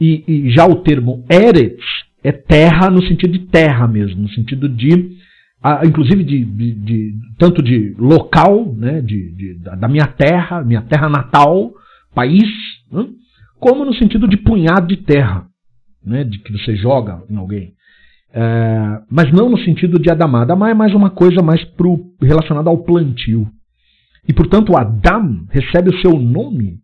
[0.00, 1.84] E, e, já o termo Eretz
[2.22, 5.15] é terra no sentido de terra mesmo, no sentido de
[5.84, 11.72] inclusive de, de, de, tanto de local, né, de, da minha terra, minha terra natal,
[12.14, 12.48] país,
[12.90, 13.06] né,
[13.58, 15.46] como no sentido de punhado de terra,
[16.04, 17.74] né, de que você joga em alguém.
[18.32, 20.42] É, mas não no sentido de Adamá.
[20.42, 23.48] Adamá é mais uma coisa mais pro, relacionada ao plantio.
[24.28, 26.80] E, portanto, Adam recebe o seu nome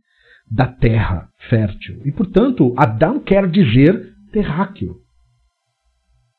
[0.51, 2.01] da terra fértil.
[2.05, 4.97] E, portanto, Adam quer dizer terráqueo,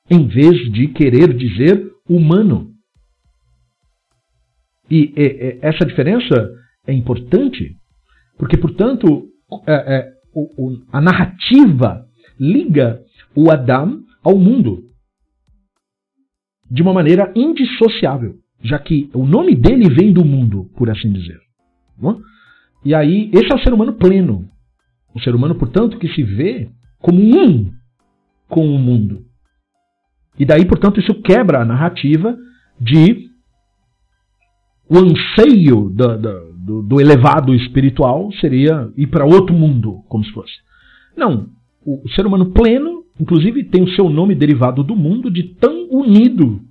[0.09, 2.71] em vez de querer dizer humano.
[4.89, 6.49] E, e, e essa diferença
[6.85, 7.75] é importante,
[8.37, 9.27] porque, portanto,
[9.67, 12.05] é, é, o, o, a narrativa
[12.39, 13.01] liga
[13.35, 14.83] o Adam ao mundo
[16.69, 21.39] de uma maneira indissociável, já que o nome dele vem do mundo, por assim dizer.
[21.97, 22.21] Não?
[22.83, 24.49] E aí, esse é o ser humano pleno.
[25.13, 27.71] O ser humano, portanto, que se vê como um
[28.47, 29.25] com o mundo.
[30.37, 32.35] E daí, portanto, isso quebra a narrativa
[32.79, 33.29] de
[34.89, 36.17] o anseio do,
[36.53, 40.53] do, do elevado espiritual seria ir para outro mundo, como se fosse.
[41.15, 41.49] Não.
[41.85, 46.61] O ser humano pleno inclusive tem o seu nome derivado do mundo, de tão unido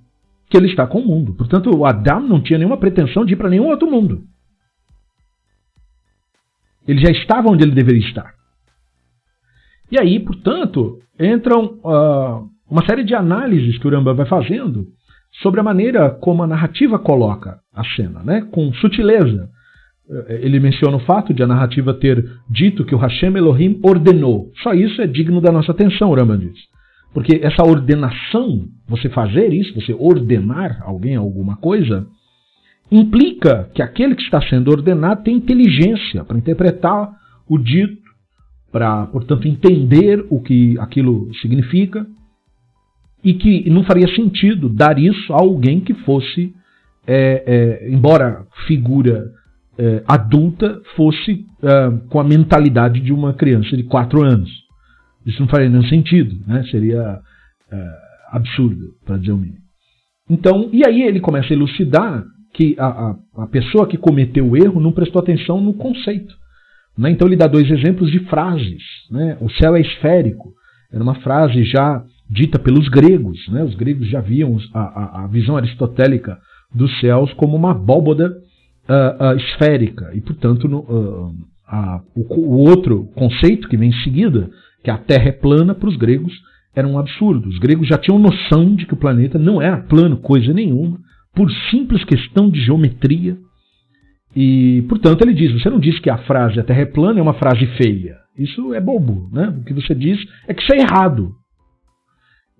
[0.49, 1.33] que ele está com o mundo.
[1.33, 4.23] Portanto, o Adam não tinha nenhuma pretensão de ir para nenhum outro mundo.
[6.87, 8.33] Ele já estava onde ele deveria estar.
[9.89, 14.87] E aí, portanto, entram uh, uma série de análises que o Rambam vai fazendo
[15.41, 18.47] sobre a maneira como a narrativa coloca a cena, né?
[18.51, 19.49] com sutileza.
[20.09, 24.51] Eh, ele menciona o fato de a narrativa ter dito que o Hashem Elohim ordenou.
[24.61, 26.57] Só isso é digno da nossa atenção, o Rambam diz.
[27.13, 32.07] Porque essa ordenação, você fazer isso, você ordenar alguém alguma coisa,
[32.91, 37.11] implica que aquele que está sendo ordenado tem inteligência para interpretar
[37.47, 38.01] o dito,
[38.71, 42.05] para, portanto, entender o que aquilo significa,
[43.23, 46.53] e que não faria sentido dar isso a alguém que fosse,
[47.07, 47.43] é,
[47.85, 49.31] é, embora figura
[49.77, 54.49] é, adulta, fosse é, com a mentalidade de uma criança de 4 anos.
[55.25, 56.63] Isso não faria nenhum sentido, né?
[56.69, 57.19] seria
[57.71, 57.89] é,
[58.31, 59.63] absurdo, para dizer o mínimo.
[60.29, 64.55] Então, e aí ele começa a elucidar que a, a, a, pessoa que cometeu o
[64.55, 66.35] erro não prestou atenção no conceito.
[66.97, 67.11] Né?
[67.11, 68.83] Então ele dá dois exemplos de frases.
[69.09, 69.37] Né?
[69.41, 70.53] O céu é esférico.
[70.91, 72.03] Era uma frase já
[72.33, 73.37] dita pelos gregos.
[73.49, 73.63] Né?
[73.63, 76.37] Os gregos já viam a, a visão aristotélica
[76.73, 78.35] dos céus como uma abóboda
[78.89, 80.11] uh, uh, esférica.
[80.15, 81.31] E, portanto, no, uh,
[82.15, 84.49] o, o outro conceito que vem em seguida
[84.83, 86.33] que a Terra é plana, para os gregos
[86.75, 87.47] era um absurdo.
[87.47, 90.97] Os gregos já tinham noção de que o planeta não era plano coisa nenhuma,
[91.35, 93.37] por simples questão de geometria.
[94.35, 97.21] E, portanto, ele diz: você não diz que a frase a Terra é plana é
[97.21, 98.17] uma frase feia.
[98.35, 99.29] Isso é bobo.
[99.31, 99.49] Né?
[99.49, 101.31] O que você diz é que isso é errado.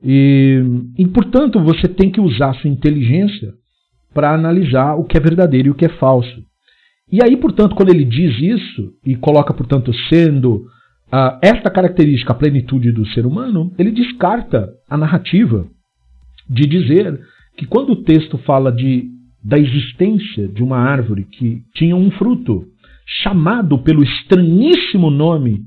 [0.03, 0.61] E,
[0.97, 3.53] e portanto, você tem que usar a sua inteligência
[4.13, 6.43] para analisar o que é verdadeiro e o que é falso.
[7.11, 10.65] E aí, portanto, quando ele diz isso e coloca, portanto, sendo
[11.11, 15.67] uh, esta característica, a plenitude do ser humano, ele descarta a narrativa
[16.49, 17.19] de dizer
[17.57, 19.05] que quando o texto fala de,
[19.43, 22.65] da existência de uma árvore que tinha um fruto,
[23.05, 25.61] chamado pelo estranhíssimo nome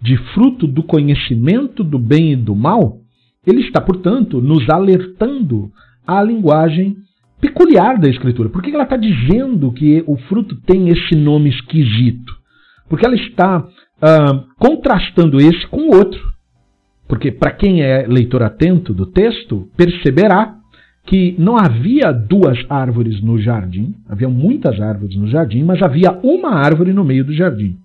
[0.00, 2.98] de fruto do conhecimento do bem e do mal,
[3.46, 5.70] ele está, portanto, nos alertando
[6.06, 6.96] à linguagem
[7.40, 8.48] peculiar da Escritura.
[8.48, 12.34] Por que ela está dizendo que o fruto tem esse nome esquisito?
[12.88, 16.20] Porque ela está uh, contrastando esse com o outro.
[17.08, 20.56] Porque, para quem é leitor atento do texto, perceberá
[21.04, 26.56] que não havia duas árvores no jardim, havia muitas árvores no jardim, mas havia uma
[26.56, 27.76] árvore no meio do jardim.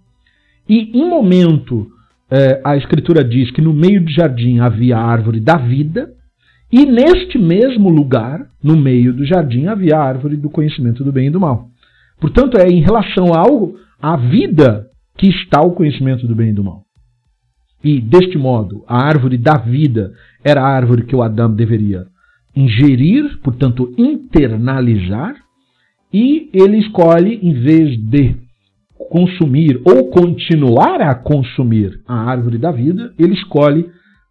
[0.68, 1.88] E em momento,
[2.32, 6.10] eh, a Escritura diz que no meio do jardim havia a árvore da vida,
[6.72, 11.28] e neste mesmo lugar, no meio do jardim, havia a árvore do conhecimento do bem
[11.28, 11.68] e do mal.
[12.20, 16.64] Portanto, é em relação ao, à vida que está o conhecimento do bem e do
[16.64, 16.84] mal.
[17.84, 20.14] E, deste modo, a árvore da vida
[20.44, 22.06] era a árvore que o Adão deveria
[22.56, 25.36] ingerir, portanto, internalizar,
[26.14, 28.36] e ele escolhe, em vez de
[29.12, 33.90] consumir ou continuar a consumir a árvore da vida, ele escolhe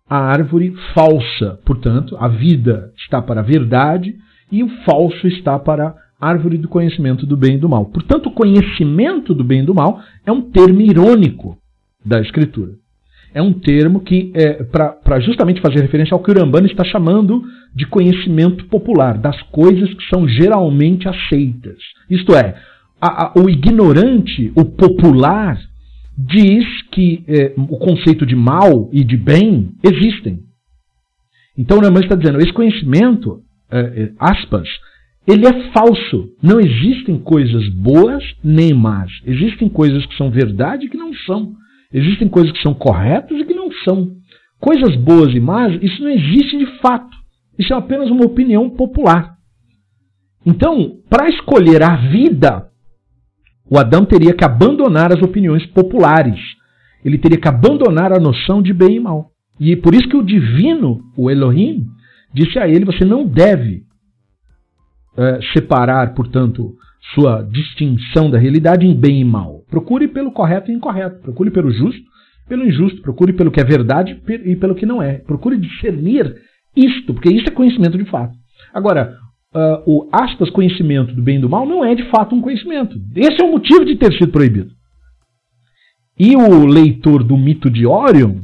[0.08, 1.60] a árvore falsa.
[1.66, 4.14] Portanto, a vida está para a verdade
[4.50, 7.84] e o falso está para árvore do conhecimento do bem e do mal.
[7.86, 11.58] Portanto, o conhecimento do bem e do mal é um termo irônico
[12.04, 12.72] da Escritura.
[13.34, 17.42] É um termo que, é, para justamente fazer referência ao que Urambano está chamando
[17.74, 21.76] de conhecimento popular, das coisas que são geralmente aceitas.
[22.08, 22.56] Isto é,
[23.00, 25.58] a, a, o ignorante, o popular,
[26.16, 30.40] diz que é, o conceito de mal e de bem existem.
[31.56, 33.40] Então o Urambano está dizendo, esse conhecimento,
[33.70, 34.68] é, é, aspas,
[35.26, 36.30] ele é falso.
[36.42, 39.10] Não existem coisas boas nem más.
[39.24, 41.54] Existem coisas que são verdade e que não são.
[41.92, 44.12] Existem coisas que são corretas e que não são.
[44.58, 47.16] Coisas boas e más, isso não existe de fato.
[47.58, 49.36] Isso é apenas uma opinião popular.
[50.44, 52.68] Então, para escolher a vida,
[53.70, 56.40] o Adão teria que abandonar as opiniões populares.
[57.04, 59.30] Ele teria que abandonar a noção de bem e mal.
[59.60, 61.86] E por isso que o divino, o Elohim,
[62.34, 63.84] disse a ele: você não deve
[65.16, 66.74] é, separar, portanto,
[67.14, 69.62] sua distinção da realidade em bem e mal.
[69.70, 71.20] Procure pelo correto e incorreto.
[71.20, 72.02] Procure pelo justo,
[72.48, 73.00] pelo injusto.
[73.02, 75.18] Procure pelo que é verdade e pelo que não é.
[75.18, 76.34] Procure discernir
[76.76, 78.34] isto, porque isso é conhecimento de fato.
[78.74, 79.16] Agora,
[79.54, 83.00] uh, o aspas conhecimento do bem e do mal não é de fato um conhecimento.
[83.14, 84.70] Esse é o motivo de ter sido proibido.
[86.18, 88.40] E o leitor do mito de Orion,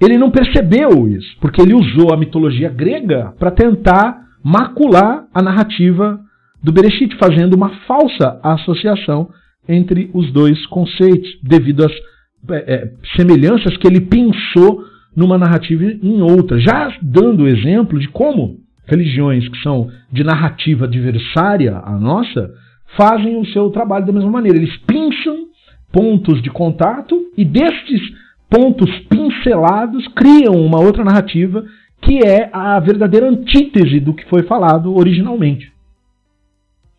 [0.00, 6.20] ele não percebeu isso, porque ele usou a mitologia grega para tentar macular a narrativa
[6.62, 9.28] do Bereshit, fazendo uma falsa associação
[9.68, 11.92] entre os dois conceitos, devido às
[12.50, 18.63] é, é, semelhanças que ele pensou numa narrativa em outra, já dando exemplo de como
[18.86, 22.50] religiões que são de narrativa adversária à nossa
[22.96, 24.58] fazem o seu trabalho da mesma maneira.
[24.58, 25.46] Eles pinçam
[25.92, 28.00] pontos de contato e destes
[28.48, 31.64] pontos pincelados criam uma outra narrativa
[32.00, 35.72] que é a verdadeira antítese do que foi falado originalmente.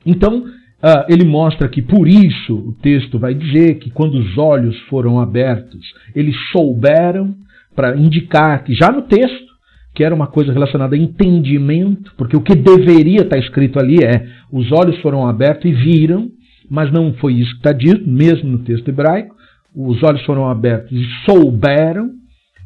[0.06, 4.78] Então, uh, ele mostra que por isso o texto vai dizer que quando os olhos
[4.90, 7.36] foram abertos, eles souberam,
[7.76, 9.55] para indicar que já no texto,
[9.96, 14.28] que era uma coisa relacionada a entendimento, porque o que deveria estar escrito ali é:
[14.52, 16.30] os olhos foram abertos e viram,
[16.70, 19.34] mas não foi isso que está dito, mesmo no texto hebraico.
[19.74, 22.12] Os olhos foram abertos e souberam,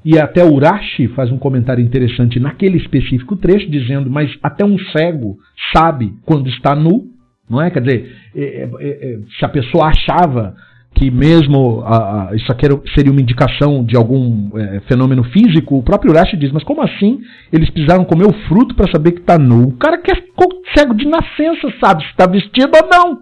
[0.03, 5.37] e até Urashi faz um comentário interessante naquele específico trecho, dizendo: Mas até um cego
[5.71, 7.07] sabe quando está nu,
[7.47, 7.69] não é?
[7.69, 10.55] Quer dizer, é, é, é, se a pessoa achava
[10.95, 15.83] que mesmo a, a, isso aqui seria uma indicação de algum é, fenômeno físico, o
[15.83, 17.21] próprio Urashi diz: Mas como assim
[17.53, 19.69] eles precisaram comer o fruto para saber que está nu?
[19.69, 20.29] O cara que é
[20.75, 23.21] cego de nascença sabe se está vestido ou não.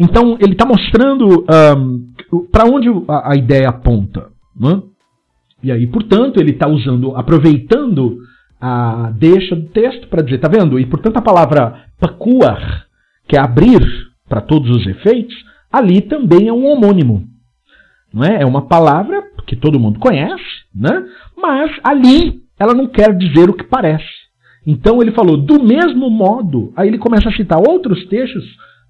[0.00, 1.44] Então ele está mostrando
[1.76, 4.28] um, para onde a, a, ideia aponta.
[4.58, 4.82] Não é?
[5.62, 8.18] E aí, portanto, ele está usando, aproveitando
[8.60, 10.78] a deixa do texto para dizer, tá vendo?
[10.78, 12.86] E portanto a palavra pakuar,
[13.26, 13.80] que é abrir
[14.28, 15.34] para todos os efeitos,
[15.72, 17.24] ali também é um homônimo.
[18.12, 18.42] Não é?
[18.42, 20.44] é uma palavra que todo mundo conhece,
[20.74, 21.04] né?
[21.36, 24.04] mas ali ela não quer dizer o que parece.
[24.66, 28.44] Então ele falou, do mesmo modo, aí ele começa a citar outros trechos,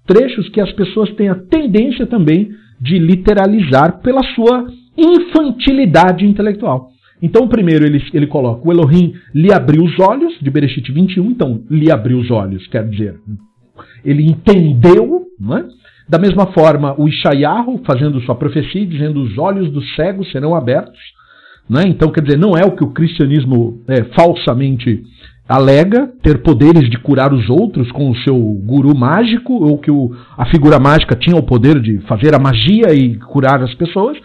[0.05, 4.67] trechos que as pessoas têm a tendência também de literalizar pela sua
[4.97, 6.89] infantilidade intelectual.
[7.21, 11.31] Então, primeiro ele, ele coloca: o Elohim lhe abriu os olhos, de Bereshit 21.
[11.31, 13.19] Então, lhe abriu os olhos, quer dizer,
[14.03, 15.65] ele entendeu, não é?
[16.09, 20.99] Da mesma forma, o Ishayahu, fazendo sua profecia, dizendo: os olhos dos cegos serão abertos.
[21.69, 21.83] Né?
[21.85, 25.03] Então, quer dizer, não é o que o cristianismo é, falsamente
[25.47, 30.11] alega ter poderes de curar os outros com o seu guru mágico, ou que o,
[30.35, 34.17] a figura mágica tinha o poder de fazer a magia e curar as pessoas.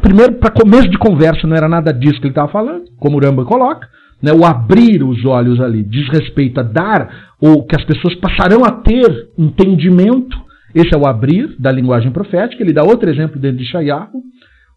[0.00, 3.20] Primeiro, para começo de conversa, não era nada disso que ele estava falando, como o
[3.20, 3.88] Ramba coloca.
[4.22, 7.08] Né, o abrir os olhos ali diz respeito a dar,
[7.40, 10.47] ou que as pessoas passarão a ter entendimento.
[10.78, 12.62] Esse é o abrir da linguagem profética.
[12.62, 14.22] Ele dá outro exemplo dentro de Shayahu.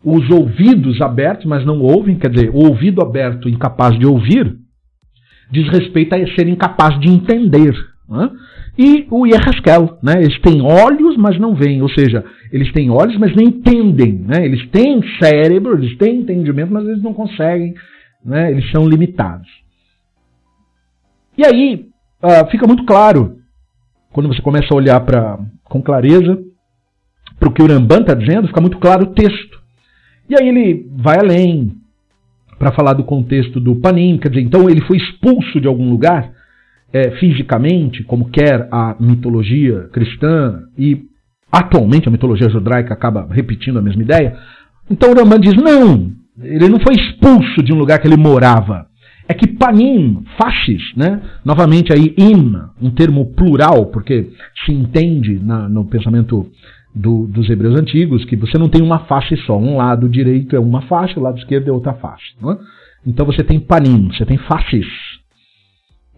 [0.04, 4.58] Os ouvidos abertos, mas não ouvem, quer dizer, o ouvido aberto, incapaz de ouvir,
[5.52, 7.72] diz respeito a ser incapaz de entender.
[8.10, 8.32] Né?
[8.80, 10.24] E o Yeheskel, né?
[10.24, 14.14] eles têm olhos, mas não veem, ou seja, eles têm olhos, mas não entendem.
[14.26, 14.44] Né?
[14.44, 17.76] Eles têm cérebro, eles têm entendimento, mas eles não conseguem,
[18.26, 18.50] né?
[18.50, 19.48] eles são limitados.
[21.38, 21.86] E aí
[22.24, 23.36] uh, fica muito claro,
[24.12, 25.38] quando você começa a olhar pra,
[25.72, 26.38] com clareza
[27.40, 29.60] para o que o Ramban está dizendo, fica muito claro o texto.
[30.30, 31.72] E aí ele vai além
[32.60, 36.32] para falar do contexto do Panim, quer dizer, então ele foi expulso de algum lugar
[36.94, 41.04] é, fisicamente, como quer a mitologia cristã, e
[41.52, 44.38] atualmente a mitologia judaica acaba repetindo a mesma ideia.
[44.90, 46.12] Então o Ramban diz: não,
[46.44, 48.88] ele não foi expulso de um lugar que ele morava.
[49.32, 51.22] É que panim, faces, né?
[51.46, 54.30] novamente aí im, um termo plural, porque
[54.66, 56.52] se entende na, no pensamento
[56.94, 59.58] do, dos hebreus antigos que você não tem uma face só.
[59.58, 62.26] Um lado direito é uma face, o lado esquerdo é outra face.
[62.44, 62.58] É?
[63.08, 64.86] Então você tem panim, você tem faces.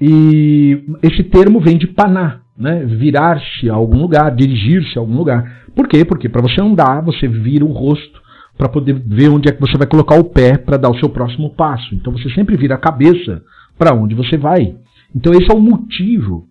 [0.02, 2.84] E esse termo vem de paná, né?
[2.84, 5.68] virar-se a algum lugar, dirigir-se a algum lugar.
[5.76, 6.04] Por quê?
[6.04, 8.23] Porque para você andar, você vira o rosto
[8.58, 11.10] para poder ver onde é que você vai colocar o pé para dar o seu
[11.10, 11.94] próximo passo.
[11.96, 13.42] Então você sempre vira a cabeça
[13.78, 14.76] para onde você vai.
[15.16, 16.46] Então esse é o motivo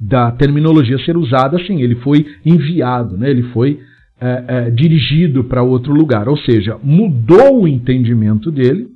[0.00, 1.80] da terminologia ser usada assim.
[1.80, 3.30] Ele foi enviado, né?
[3.30, 3.80] ele foi
[4.20, 6.28] é, é, dirigido para outro lugar.
[6.28, 8.88] Ou seja, mudou o entendimento dele,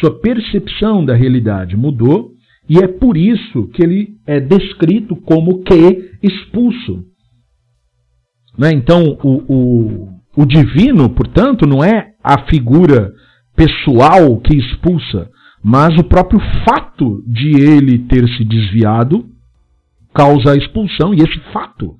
[0.00, 2.32] sua percepção da realidade mudou
[2.68, 7.04] e é por isso que ele é descrito como que expulso.
[8.58, 8.72] Né?
[8.72, 13.12] Então, o, o, o divino, portanto, não é a figura
[13.54, 15.30] pessoal que expulsa,
[15.62, 19.26] mas o próprio fato de ele ter se desviado
[20.14, 21.94] causa a expulsão, e esse fato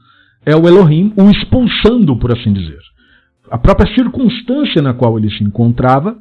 [0.45, 2.79] é o Elohim o expulsando, por assim dizer.
[3.51, 6.17] A própria circunstância na qual ele se encontrava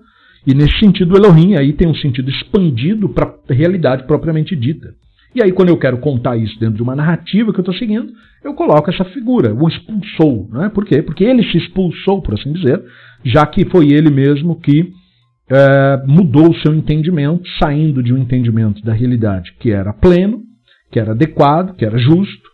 [0.46, 4.94] e nesse sentido, o Elohim aí tem um sentido expandido para a realidade propriamente dita.
[5.36, 8.12] E aí, quando eu quero contar isso dentro de uma narrativa que eu estou seguindo,
[8.42, 10.48] eu coloco essa figura, o expulsou.
[10.50, 10.70] Né?
[10.70, 11.02] Por quê?
[11.02, 12.82] Porque ele se expulsou, por assim dizer,
[13.24, 14.94] já que foi ele mesmo que
[15.50, 20.42] é, mudou o seu entendimento, saindo de um entendimento da realidade que era pleno,
[20.90, 22.50] que era adequado, que era justo,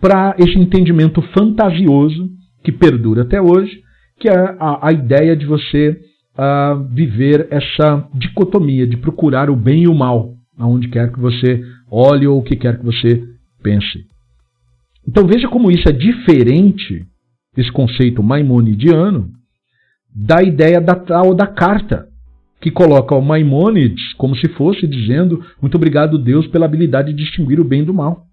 [0.00, 2.28] para esse entendimento fantasioso
[2.64, 3.80] que perdura até hoje,
[4.18, 6.00] que é a, a ideia de você
[6.36, 11.62] a viver essa dicotomia de procurar o bem e o mal, aonde quer que você
[11.90, 13.22] olhe ou o que quer que você
[13.62, 14.06] pense.
[15.06, 17.06] Então veja como isso é diferente,
[17.56, 19.30] esse conceito maimonidiano,
[20.14, 22.08] da ideia da tal da carta,
[22.60, 27.60] que coloca o Maimônides como se fosse dizendo muito obrigado Deus pela habilidade de distinguir
[27.60, 28.24] o bem do mal.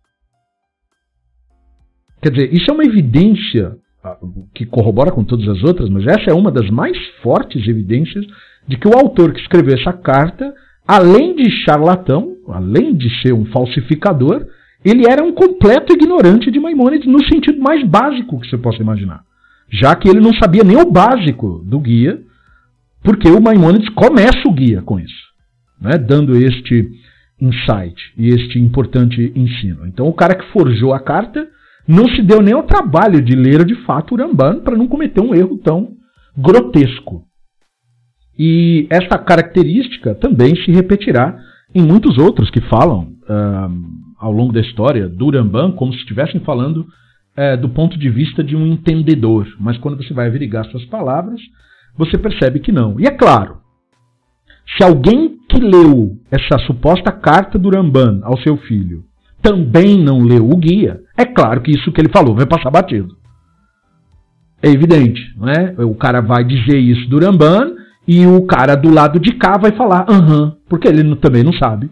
[2.22, 4.18] Quer dizer, isso é uma evidência ah,
[4.54, 8.26] que corrobora com todas as outras, mas essa é uma das mais fortes evidências
[8.68, 10.54] de que o autor que escreveu essa carta,
[10.88, 14.46] além de charlatão, além de ser um falsificador,
[14.84, 19.22] ele era um completo ignorante de Maimônides no sentido mais básico que você possa imaginar.
[19.70, 22.20] Já que ele não sabia nem o básico do guia,
[23.04, 25.24] porque o Maimônides começa o guia com isso,
[25.80, 26.90] né, dando este
[27.40, 29.88] insight e este importante ensino.
[29.88, 31.48] Então, o cara que forjou a carta
[31.88, 35.22] não se deu nem o trabalho de ler de fato o Ramban para não cometer
[35.22, 35.94] um erro tão
[36.38, 37.24] grotesco.
[38.44, 41.38] E esta característica também se repetirá
[41.76, 43.14] em muitos outros que falam
[44.18, 46.78] ao longo da história do Ramban como se estivessem falando
[47.38, 49.48] uh, do ponto de vista de um entendedor.
[49.60, 51.40] Mas quando você vai averiguar suas palavras,
[51.96, 53.00] você percebe que não.
[53.00, 53.58] E é claro,
[54.76, 59.04] se alguém que leu essa suposta carta do Ramban ao seu filho
[59.40, 63.16] também não leu o guia, é claro que isso que ele falou vai passar batido.
[64.64, 65.76] É evidente, não é?
[65.86, 69.72] O cara vai dizer isso do Ramban e o cara do lado de cá vai
[69.76, 71.90] falar aham, porque ele também não sabe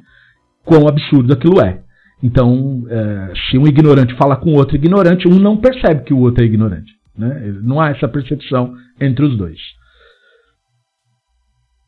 [0.65, 1.81] quão absurdo aquilo é.
[2.21, 6.43] Então, é, se um ignorante fala com outro ignorante, um não percebe que o outro
[6.43, 6.91] é ignorante.
[7.17, 7.59] Né?
[7.61, 9.57] Não há essa percepção entre os dois.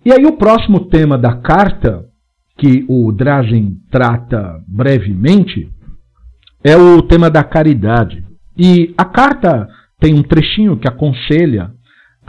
[0.05, 2.05] E aí, o próximo tema da carta
[2.57, 5.69] que o Drazen trata brevemente
[6.63, 8.23] é o tema da caridade.
[8.57, 9.67] E a carta
[9.99, 11.71] tem um trechinho que aconselha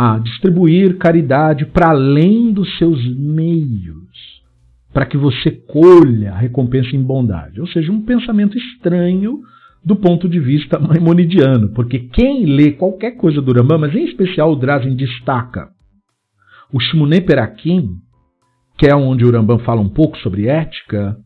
[0.04, 4.42] a distribuir caridade para além dos seus meios,
[4.92, 7.60] para que você colha a recompensa em bondade.
[7.60, 9.42] Ou seja, um pensamento estranho
[9.84, 14.50] do ponto de vista maimonidiano, porque quem lê qualquer coisa do Rambam, mas em especial
[14.50, 15.68] o Drazen destaca
[16.72, 17.90] o Shimune Perakim,
[18.76, 21.16] que é onde o Rambam fala um pouco sobre ética,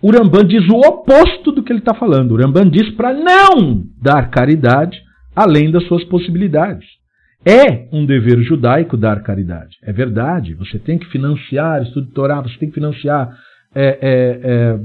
[0.00, 2.32] o Rambam diz o oposto do que ele está falando.
[2.32, 4.98] O Rambam diz para não dar caridade
[5.36, 6.99] além das suas possibilidades.
[7.44, 9.76] É um dever judaico dar caridade.
[9.82, 10.54] É verdade.
[10.54, 13.34] Você tem que financiar estudo de Torá, você tem que financiar
[13.74, 14.80] é, é, é,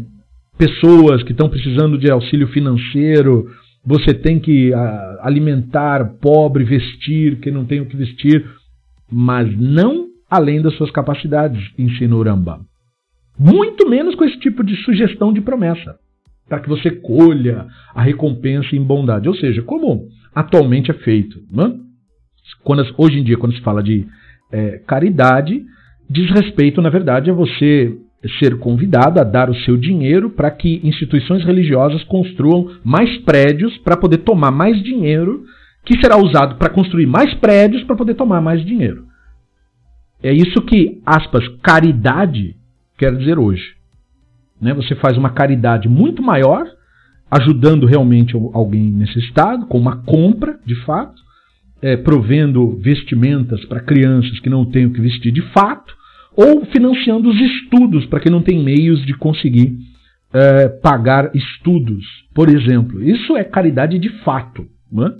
[0.57, 3.49] pessoas que estão precisando de auxílio financeiro,
[3.85, 8.45] você tem que a, alimentar pobre, vestir quem não tem o que vestir,
[9.11, 12.61] mas não além das suas capacidades, ensina o Rambam.
[13.37, 15.97] Muito menos com esse tipo de sugestão de promessa,
[16.47, 19.27] para que você colha a recompensa em bondade.
[19.27, 21.39] Ou seja, como atualmente é feito.
[21.51, 21.73] Né?
[22.63, 24.07] Quando, hoje em dia, quando se fala de
[24.51, 25.63] é, caridade,
[26.09, 27.97] diz respeito, na verdade, a você
[28.39, 33.97] ser convidado a dar o seu dinheiro para que instituições religiosas construam mais prédios para
[33.97, 35.43] poder tomar mais dinheiro,
[35.85, 39.05] que será usado para construir mais prédios para poder tomar mais dinheiro.
[40.23, 42.55] É isso que, aspas, caridade
[42.97, 43.75] quer dizer hoje.
[44.59, 44.73] Né?
[44.73, 46.65] Você faz uma caridade muito maior,
[47.29, 51.24] ajudando realmente alguém necessitado, com uma compra, de fato,
[51.85, 55.93] é, provendo vestimentas para crianças que não têm o que vestir de fato,
[56.35, 59.77] ou financiando os estudos para quem não tem meios de conseguir
[60.33, 63.03] é, pagar estudos, por exemplo.
[63.03, 64.65] Isso é caridade de fato.
[64.91, 65.11] Né?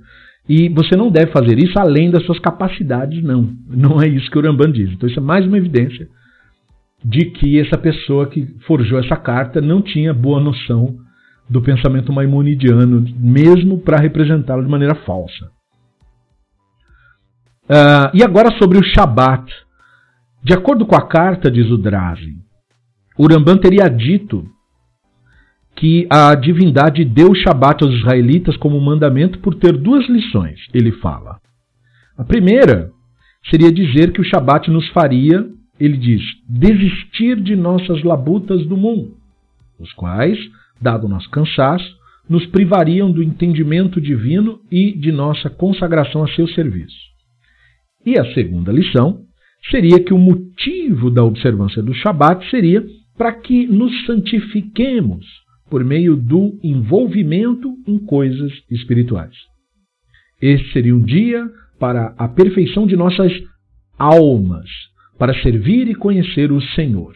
[0.49, 3.47] E você não deve fazer isso além das suas capacidades, não.
[3.69, 4.91] Não é isso que o Ramban diz.
[4.91, 6.07] Então, isso é mais uma evidência
[7.03, 10.95] de que essa pessoa que forjou essa carta não tinha boa noção
[11.47, 15.53] do pensamento maimonidiano, mesmo para representá-lo de maneira falsa.
[17.65, 19.51] Uh, e agora sobre o Shabat.
[20.43, 22.37] De acordo com a carta, diz o Drazen,
[23.17, 24.47] o Ramban teria dito
[25.75, 30.91] que a divindade deu o Shabat aos israelitas como mandamento por ter duas lições, ele
[30.91, 31.39] fala.
[32.17, 32.91] A primeira
[33.49, 35.45] seria dizer que o Shabat nos faria,
[35.79, 39.17] ele diz, desistir de nossas labutas do mundo,
[39.79, 40.37] os quais,
[40.79, 41.97] dado nosso cansaço,
[42.29, 47.14] nos privariam do entendimento divino e de nossa consagração a seu serviço.
[48.05, 49.21] E a segunda lição
[49.69, 52.85] seria que o motivo da observância do Shabat seria
[53.17, 55.25] para que nos santifiquemos
[55.69, 59.35] por meio do envolvimento em coisas espirituais.
[60.41, 61.49] Este seria um dia
[61.79, 63.31] para a perfeição de nossas
[63.97, 64.69] almas,
[65.17, 67.13] para servir e conhecer o Senhor.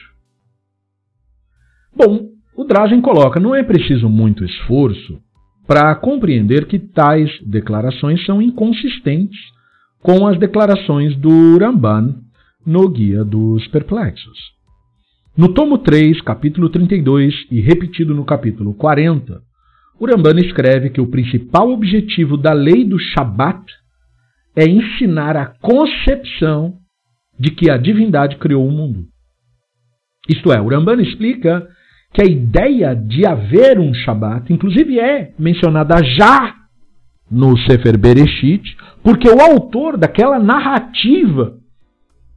[1.95, 5.21] Bom, o Drazen coloca: não é preciso muito esforço
[5.67, 9.39] para compreender que tais declarações são inconsistentes
[10.01, 12.15] com as declarações do Ramban
[12.65, 14.37] no Guia dos Perplexos.
[15.37, 19.41] No tomo 3, capítulo 32 e repetido no capítulo 40,
[19.99, 23.61] Urambana escreve que o principal objetivo da lei do Shabat
[24.55, 26.75] é ensinar a concepção
[27.37, 29.05] de que a divindade criou o mundo.
[30.27, 31.67] Isto é, Urambana explica
[32.13, 36.55] que a ideia de haver um Shabat, inclusive é mencionada já
[37.29, 41.57] no Sefer Bereshit, porque o autor daquela narrativa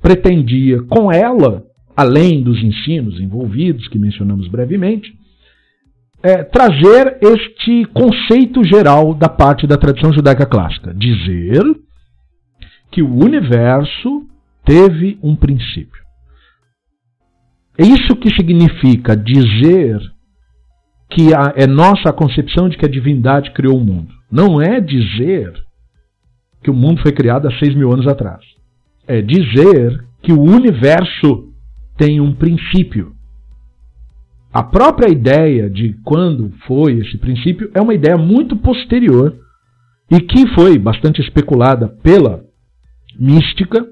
[0.00, 1.64] pretendia com ela,
[1.96, 5.12] além dos ensinos envolvidos que mencionamos brevemente,
[6.22, 11.62] é, trazer este conceito geral da parte da tradição judaica clássica, dizer
[12.90, 14.26] que o universo
[14.64, 16.00] teve um princípio.
[17.76, 19.98] É isso que significa dizer
[21.10, 24.12] que a, é nossa concepção de que a divindade criou o mundo.
[24.30, 25.52] Não é dizer
[26.62, 28.40] que o mundo foi criado há seis mil anos atrás.
[29.06, 31.52] É dizer que o universo
[31.96, 33.12] tem um princípio.
[34.52, 39.34] A própria ideia de quando foi esse princípio é uma ideia muito posterior
[40.10, 42.44] e que foi bastante especulada pela
[43.18, 43.86] mística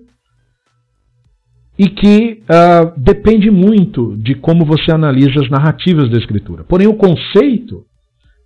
[1.79, 6.63] e que uh, depende muito de como você analisa as narrativas da escritura.
[6.65, 7.87] Porém, o conceito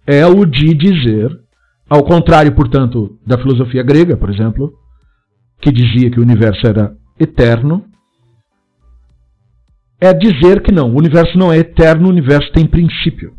[0.07, 1.37] é o de dizer,
[1.89, 4.73] ao contrário, portanto, da filosofia grega, por exemplo,
[5.61, 7.85] que dizia que o universo era eterno,
[10.01, 13.35] é dizer que não, o universo não é eterno, o universo tem princípio.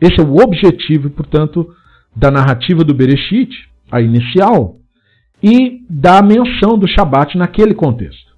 [0.00, 1.74] Esse é o objetivo, portanto,
[2.14, 3.50] da narrativa do Bereshit,
[3.90, 4.76] a inicial,
[5.42, 8.30] e da menção do Shabat naquele contexto.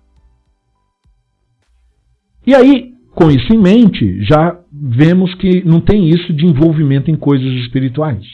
[2.47, 7.17] E aí, com isso em mente, já vemos que não tem isso de envolvimento em
[7.17, 8.25] coisas espirituais.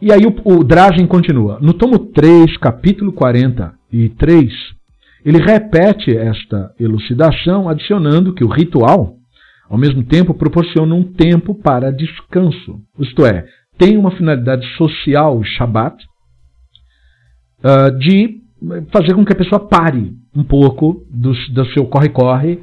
[0.00, 1.58] E aí o, o Drazen continua.
[1.60, 4.52] No tomo 3, capítulo 43,
[5.24, 9.14] ele repete esta elucidação, adicionando que o ritual,
[9.68, 12.80] ao mesmo tempo, proporciona um tempo para descanso.
[13.00, 13.44] Isto é,
[13.76, 15.96] tem uma finalidade social, o Shabat,
[17.64, 18.40] uh, de
[18.92, 22.60] fazer com que a pessoa pare um pouco do, do seu corre-corre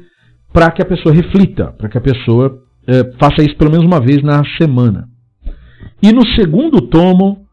[0.52, 4.00] para que a pessoa reflita, para que a pessoa é, faça isso pelo menos uma
[4.00, 5.06] vez na semana.
[6.02, 7.46] E no segundo tomo,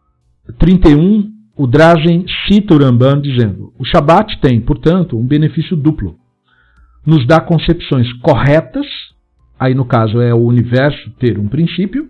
[0.59, 6.15] 31, o Drazen cita o Ramban dizendo: o Shabat tem, portanto, um benefício duplo.
[7.05, 8.85] Nos dá concepções corretas,
[9.59, 12.09] aí no caso é o universo ter um princípio,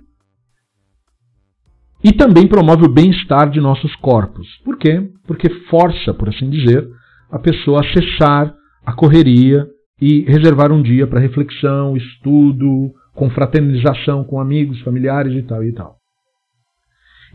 [2.04, 4.48] e também promove o bem-estar de nossos corpos.
[4.66, 5.10] Por quê?
[5.26, 6.88] Porque força, por assim dizer,
[7.32, 8.54] a pessoa a cessar
[8.86, 9.66] a correria
[10.02, 16.03] e reservar um dia para reflexão, estudo, confraternização com amigos, familiares e tal e tal.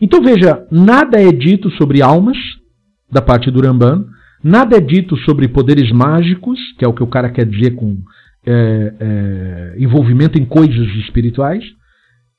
[0.01, 2.37] Então veja, nada é dito sobre almas,
[3.11, 4.05] da parte do Ramban,
[4.43, 7.97] nada é dito sobre poderes mágicos, que é o que o cara quer dizer com
[8.45, 11.63] é, é, envolvimento em coisas espirituais,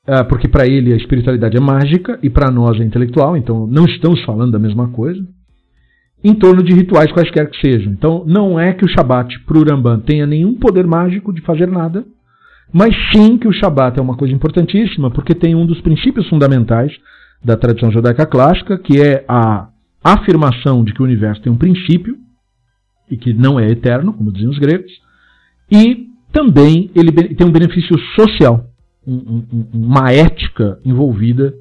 [0.07, 3.85] é, porque para ele a espiritualidade é mágica e para nós é intelectual, então não
[3.85, 5.21] estamos falando da mesma coisa,
[6.23, 7.91] em torno de rituais quaisquer que sejam.
[7.93, 11.67] Então não é que o Shabat para o Ramban tenha nenhum poder mágico de fazer
[11.67, 12.03] nada,
[12.73, 16.91] mas sim que o Shabat é uma coisa importantíssima, porque tem um dos princípios fundamentais
[17.43, 19.69] da tradição judaica clássica, que é a
[20.03, 22.17] afirmação de que o universo tem um princípio
[23.09, 24.91] e que não é eterno, como diziam os gregos,
[25.71, 28.71] e também ele tem um benefício social
[29.05, 31.53] um, um, uma ética envolvida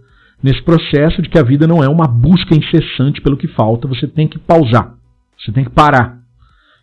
[0.42, 4.06] nesse processo de que a vida não é uma busca incessante pelo que falta, você
[4.06, 4.94] tem que pausar,
[5.38, 6.20] você tem que parar.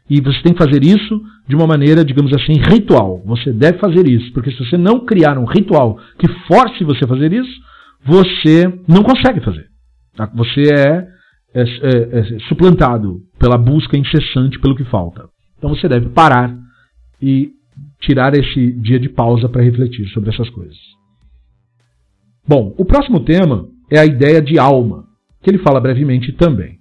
[0.10, 3.22] E você tem que fazer isso de uma maneira, digamos assim, ritual.
[3.26, 7.08] Você deve fazer isso, porque se você não criar um ritual que force você a
[7.08, 7.67] fazer isso,
[8.08, 9.68] você não consegue fazer.
[10.16, 10.32] Tá?
[10.34, 11.08] Você é,
[11.54, 15.28] é, é, é suplantado pela busca incessante pelo que falta.
[15.58, 16.56] Então você deve parar
[17.22, 17.52] e
[18.00, 20.78] tirar esse dia de pausa para refletir sobre essas coisas.
[22.48, 25.04] Bom, o próximo tema é a ideia de alma,
[25.44, 26.78] que ele fala brevemente também.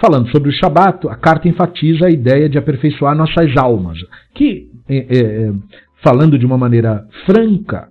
[0.00, 3.98] Falando sobre o Shabat, a carta enfatiza a ideia de aperfeiçoar nossas almas,
[4.32, 5.52] que, é, é, é,
[6.04, 7.88] falando de uma maneira franca,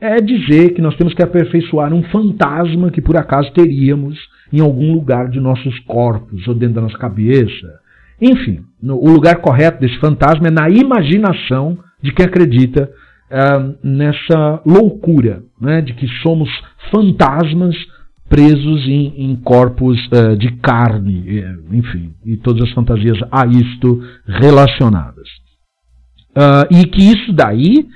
[0.00, 4.18] é dizer que nós temos que aperfeiçoar um fantasma que por acaso teríamos
[4.52, 7.80] em algum lugar de nossos corpos ou dentro da nossa cabeça.
[8.20, 12.90] Enfim, no, o lugar correto desse fantasma é na imaginação de quem acredita
[13.30, 16.48] uh, nessa loucura né, de que somos
[16.90, 17.76] fantasmas
[18.28, 25.28] presos em, em corpos uh, de carne, enfim, e todas as fantasias a isto relacionadas.
[26.30, 27.86] Uh, e que isso daí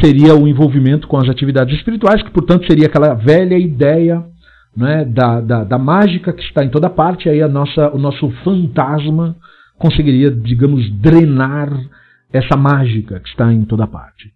[0.00, 4.24] seria o envolvimento com as atividades espirituais, que portanto seria aquela velha ideia
[4.76, 8.30] né, da, da, da, mágica que está em toda parte, aí a nossa, o nosso
[8.44, 9.34] fantasma
[9.78, 11.70] conseguiria, digamos, drenar
[12.32, 14.30] essa mágica que está em toda parte.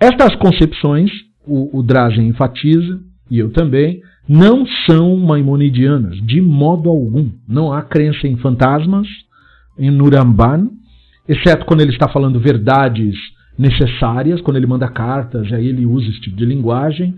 [0.00, 1.10] Estas concepções,
[1.46, 7.30] o, o Drazen enfatiza, e eu também, não são maimonidianas, de modo algum.
[7.46, 9.06] Não há crença em fantasmas,
[9.78, 10.70] em Nuramban,
[11.28, 13.14] exceto quando ele está falando verdades
[13.58, 17.14] necessárias, quando ele manda cartas, aí ele usa esse tipo de linguagem.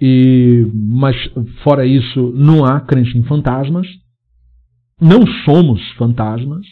[0.00, 1.16] E, mas
[1.62, 3.86] fora isso, não há crença em fantasmas.
[5.00, 6.66] Não somos fantasmas,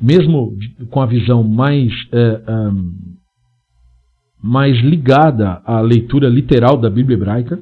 [0.00, 0.56] mesmo
[0.90, 2.70] com a visão mais, é, é,
[4.42, 7.58] mais ligada à leitura literal da Bíblia hebraica,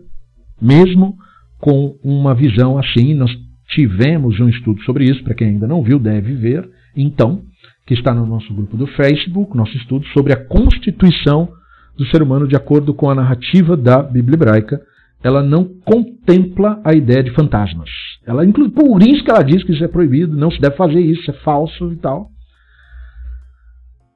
[0.62, 1.16] mesmo
[1.59, 3.30] com uma visão assim, nós
[3.70, 7.42] tivemos um estudo sobre isso, para quem ainda não viu, deve ver, então,
[7.87, 11.49] que está no nosso grupo do Facebook, nosso estudo sobre a constituição
[11.97, 14.80] do ser humano de acordo com a narrativa da Bíblia hebraica,
[15.22, 17.89] ela não contempla a ideia de fantasmas.
[18.26, 21.01] Ela inclui, por isso que ela diz que isso é proibido, não se deve fazer
[21.01, 22.30] isso, é falso e tal.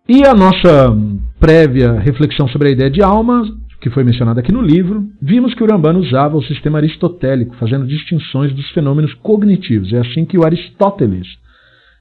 [0.09, 0.97] E a nossa
[1.39, 3.43] prévia reflexão sobre a ideia de alma,
[3.81, 7.87] que foi mencionada aqui no livro, vimos que o Rambano usava o sistema aristotélico, fazendo
[7.87, 9.93] distinções dos fenômenos cognitivos.
[9.93, 11.27] É assim que o Aristóteles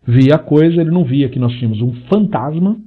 [0.08, 2.78] via a coisa, ele não via que nós tínhamos um fantasma,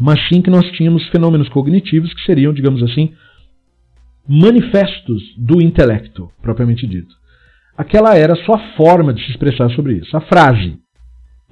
[0.00, 3.12] mas sim que nós tínhamos fenômenos cognitivos que seriam, digamos assim,
[4.26, 7.14] manifestos do intelecto, propriamente dito.
[7.76, 10.16] Aquela era sua forma de se expressar sobre isso.
[10.16, 10.78] A frase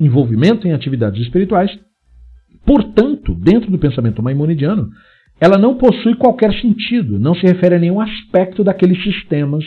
[0.01, 1.71] envolvimento em atividades espirituais,
[2.65, 4.89] portanto, dentro do pensamento maimonidiano,
[5.41, 9.65] ela não possui qualquer sentido, não se refere a nenhum aspecto daqueles sistemas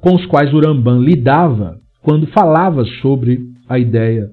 [0.00, 4.30] com os quais o Ramban lidava quando falava sobre a ideia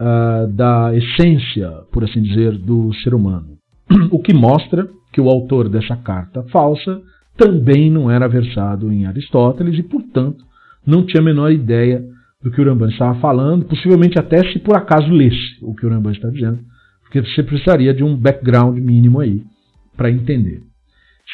[0.00, 3.56] uh, da essência, por assim dizer, do ser humano.
[4.10, 7.00] O que mostra que o autor dessa carta falsa
[7.36, 10.44] também não era versado em Aristóteles e, portanto,
[10.86, 12.02] não tinha a menor ideia
[12.42, 15.88] do que o Ramban estava falando, possivelmente até se por acaso lesse o que o
[15.88, 16.60] Ramban está dizendo,
[17.02, 19.42] porque você precisaria de um background mínimo aí
[19.96, 20.62] para entender.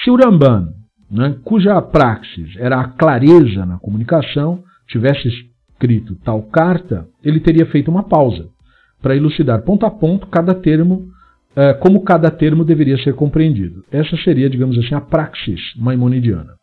[0.02, 0.68] Se o Ramban,
[1.10, 5.28] né, cuja praxis era a clareza na comunicação, tivesse
[5.82, 8.48] escrito tal carta, ele teria feito uma pausa
[9.00, 11.08] para elucidar ponto a ponto cada termo,
[11.56, 13.84] eh, como cada termo deveria ser compreendido.
[13.90, 16.54] Essa seria, digamos assim, a praxis maimonidiana.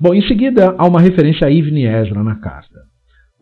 [0.00, 2.80] Bom, em seguida há uma referência a Ibn Ezra na carta.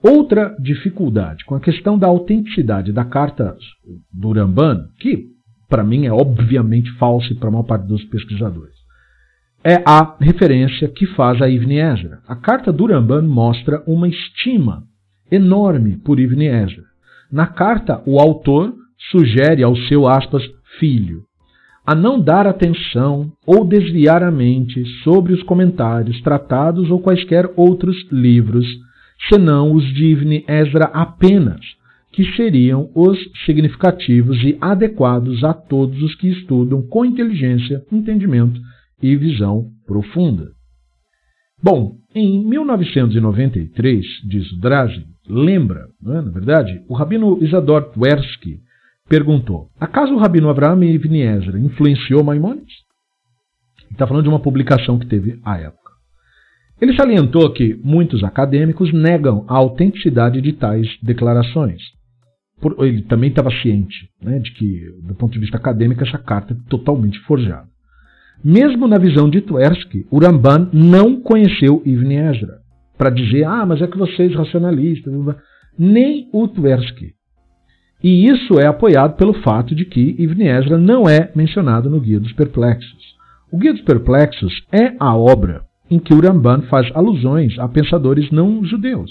[0.03, 3.57] Outra dificuldade com a questão da autenticidade da carta
[4.12, 5.26] do Ramban, que
[5.68, 8.74] para mim é obviamente falsa e para a maior parte dos pesquisadores,
[9.69, 12.21] é a referência que faz a Ibn Ezra.
[12.27, 14.83] A carta do Ramban mostra uma estima
[15.31, 16.85] enorme por Ibn Ezra.
[17.31, 18.75] Na carta, o autor
[19.11, 20.43] sugere ao seu aspas,
[20.79, 21.23] filho
[21.87, 27.97] a não dar atenção ou desviar a mente sobre os comentários, tratados ou quaisquer outros
[28.12, 28.66] livros,
[29.31, 31.61] senão os de Ibn Ezra apenas,
[32.12, 38.61] que seriam os significativos e adequados a todos os que estudam com inteligência, entendimento
[39.03, 40.51] e visão profunda.
[41.62, 48.61] Bom, em 1993, diz Drazen, lembra, não é, na verdade, o rabino Isador Tversky
[49.09, 52.74] perguntou: acaso o rabino Avraham Ibn Ezra influenciou Maimonides?
[53.90, 55.88] Está falando de uma publicação que teve à época.
[56.80, 61.82] Ele salientou que muitos acadêmicos negam a autenticidade de tais declarações.
[62.78, 66.70] ele também estava ciente né, de que, do ponto de vista acadêmico, essa carta é
[66.70, 67.66] totalmente forjada.
[68.45, 72.59] Mesmo na visão de Tversky, Ramban não conheceu Ibn Ezra
[72.97, 75.12] para dizer, ah, mas é que vocês racionalistas,
[75.78, 77.12] nem o Tversky.
[78.03, 82.20] E isso é apoiado pelo fato de que Ibn Ezra não é mencionado no Guia
[82.20, 83.16] dos Perplexos.
[83.51, 88.30] O Guia dos Perplexos é a obra em que o Ramban faz alusões a pensadores
[88.30, 89.11] não judeus,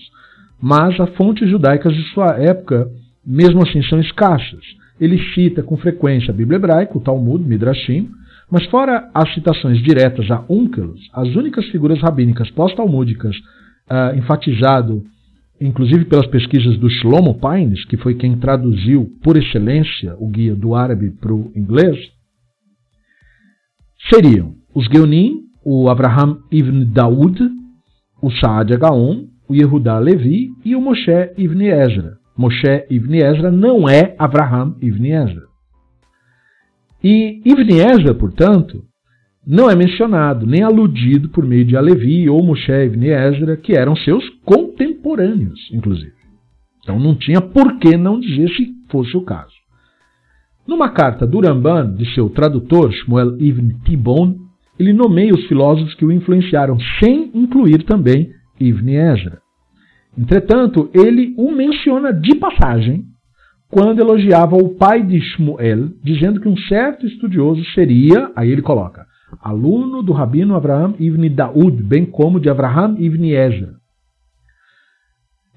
[0.61, 2.87] mas a fontes judaicas de sua época,
[3.25, 4.63] mesmo assim, são escassas.
[4.99, 8.09] Ele cita com frequência a Bíblia hebraica, o Talmud, Midrashim,
[8.51, 15.03] mas fora as citações diretas a Unkelos, as únicas figuras rabínicas pós-talmúdicas uh, enfatizado
[15.59, 20.75] inclusive pelas pesquisas do Shlomo Pines, que foi quem traduziu por excelência o guia do
[20.75, 21.97] árabe para o inglês,
[24.13, 27.39] seriam os Geonim, o Abraham ibn Daud,
[28.21, 32.17] o Saad Gaon, o Yehudá Levi e o Moshe ibn Ezra.
[32.37, 35.47] Moshe ibn Ezra não é Abraham ibn Ezra.
[37.03, 38.83] E Ibn Ezra, portanto,
[39.45, 43.95] não é mencionado nem aludido por meio de Alevi ou Moshe ibn Ezra, que eram
[43.95, 46.11] seus contemporâneos, inclusive.
[46.83, 49.55] Então não tinha por que não dizer se fosse o caso.
[50.67, 54.35] Numa carta do Ramban, de seu tradutor, Shmuel ibn Tibon,
[54.77, 58.29] ele nomeia os filósofos que o influenciaram, sem incluir também
[58.59, 59.39] Ibn Ezra.
[60.17, 63.05] Entretanto, ele o menciona de passagem
[63.69, 69.05] quando elogiava o pai de Shmuel, dizendo que um certo estudioso seria, aí ele coloca,
[69.41, 73.75] aluno do rabino Avraham ibn Daud, bem como de Avraham ibn Ezra.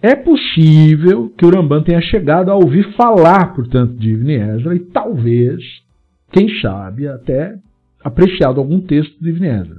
[0.03, 4.81] É possível que o Ramban tenha chegado a ouvir falar, portanto, de Ibn Ezra e
[4.81, 5.63] talvez,
[6.33, 7.55] quem sabe, até
[8.03, 9.77] apreciado algum texto de Ibn Ezra.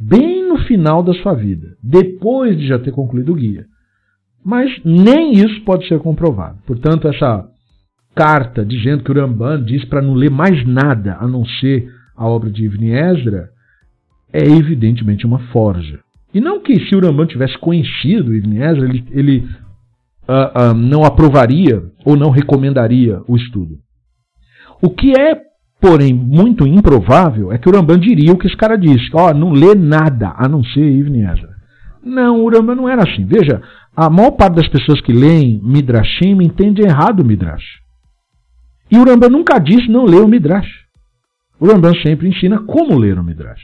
[0.00, 3.66] Bem no final da sua vida, depois de já ter concluído o guia.
[4.44, 6.58] Mas nem isso pode ser comprovado.
[6.66, 7.46] Portanto, essa
[8.14, 12.26] carta dizendo que o Ramban diz para não ler mais nada a não ser a
[12.26, 13.48] obra de Ibn Ezra
[14.32, 16.00] é evidentemente uma forja.
[16.34, 19.38] E não que se o Ramban tivesse conhecido Ibn Ezra, ele, ele
[20.28, 23.78] uh, uh, não aprovaria ou não recomendaria o estudo.
[24.82, 25.40] O que é,
[25.80, 29.08] porém, muito improvável é que o Ramban diria o que esse cara disse.
[29.14, 31.57] Ó, oh, não lê nada a não ser Ibn Ezra.
[32.08, 33.24] Não, o Ramban não era assim.
[33.24, 33.62] Veja,
[33.94, 37.80] a maior parte das pessoas que leem Midrashim entende errado o Midrash.
[38.90, 40.68] E o Rambam nunca disse não ler o Midrash.
[41.60, 43.62] O Rambam sempre ensina como ler o Midrash.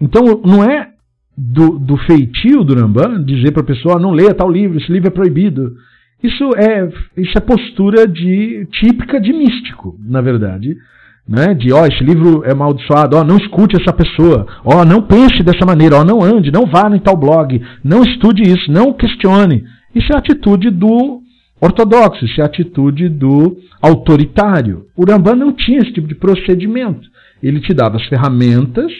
[0.00, 0.92] Então não é
[1.36, 5.08] do, do feitio do Rambam dizer para a pessoa não leia tal livro, esse livro
[5.08, 5.76] é proibido.
[6.22, 10.76] Isso é, isso é postura de, típica de místico, na verdade
[11.28, 11.52] né?
[11.54, 15.66] De ó, esse livro é amaldiçoado, ó, não escute essa pessoa, ó, não pense dessa
[15.66, 19.62] maneira, ó, não ande, não vá em tal blog, não estude isso, não questione.
[19.94, 21.20] Isso é a atitude do
[21.60, 24.86] ortodoxo, isso é a atitude do autoritário.
[24.96, 27.06] O Rambam não tinha esse tipo de procedimento.
[27.42, 28.90] Ele te dava as ferramentas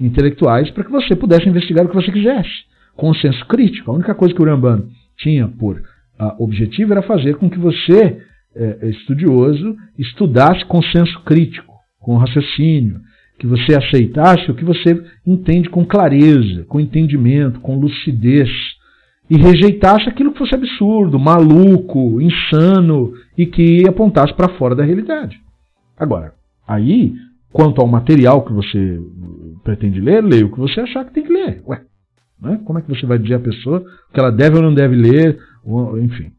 [0.00, 2.66] intelectuais para que você pudesse investigar o que você quisesse,
[2.96, 3.90] com senso crítico.
[3.90, 4.84] A única coisa que o Rambam
[5.16, 8.18] tinha por uh, objetivo era fazer com que você,
[8.54, 11.67] eh, estudioso, estudasse com senso crítico
[12.00, 13.00] com raciocínio,
[13.38, 18.50] que você aceitasse o que você entende com clareza, com entendimento, com lucidez,
[19.30, 25.38] e rejeitasse aquilo que fosse absurdo, maluco, insano e que apontasse para fora da realidade.
[25.96, 26.32] Agora,
[26.66, 27.12] aí,
[27.52, 29.00] quanto ao material que você
[29.62, 31.62] pretende ler, leia o que você achar que tem que ler.
[31.66, 31.82] Ué,
[32.40, 32.60] né?
[32.64, 35.38] como é que você vai dizer à pessoa que ela deve ou não deve ler,
[36.02, 36.32] enfim.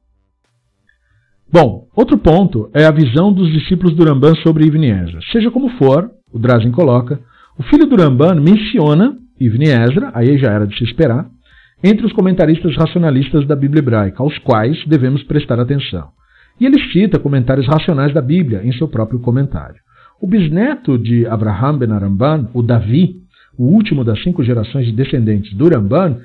[1.52, 5.20] Bom, outro ponto é a visão dos discípulos do Ramban sobre Ibn Ezra.
[5.32, 7.20] Seja como for, o Drazen coloca,
[7.58, 11.26] o filho do Ramban menciona Ibn Ezra, aí já era de se esperar,
[11.84, 16.10] entre os comentaristas racionalistas da Bíblia hebraica, aos quais devemos prestar atenção.
[16.62, 19.80] E ele cita comentários racionais da Bíblia em seu próprio comentário.
[20.22, 23.16] O bisneto de Abraham ben Aramban, o Davi,
[23.58, 26.18] o último das cinco gerações de descendentes do Ramban,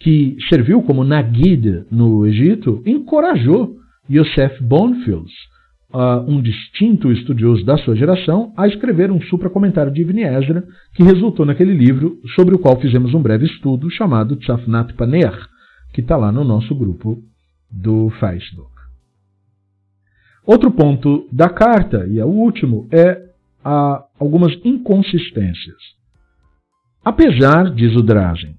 [0.00, 5.30] que serviu como Nagid no Egito, encorajou Yosef Bonfield,
[5.92, 11.02] uh, um distinto estudioso da sua geração, a escrever um supra-comentário de Ibn Ezra, que
[11.02, 15.34] resultou naquele livro sobre o qual fizemos um breve estudo chamado Tzafnat Paner,
[15.92, 17.18] que está lá no nosso grupo
[17.70, 18.70] do Facebook.
[20.46, 23.26] Outro ponto da carta, e é o último, é
[23.64, 25.96] a algumas inconsistências.
[27.04, 28.54] Apesar, diz o Drazen,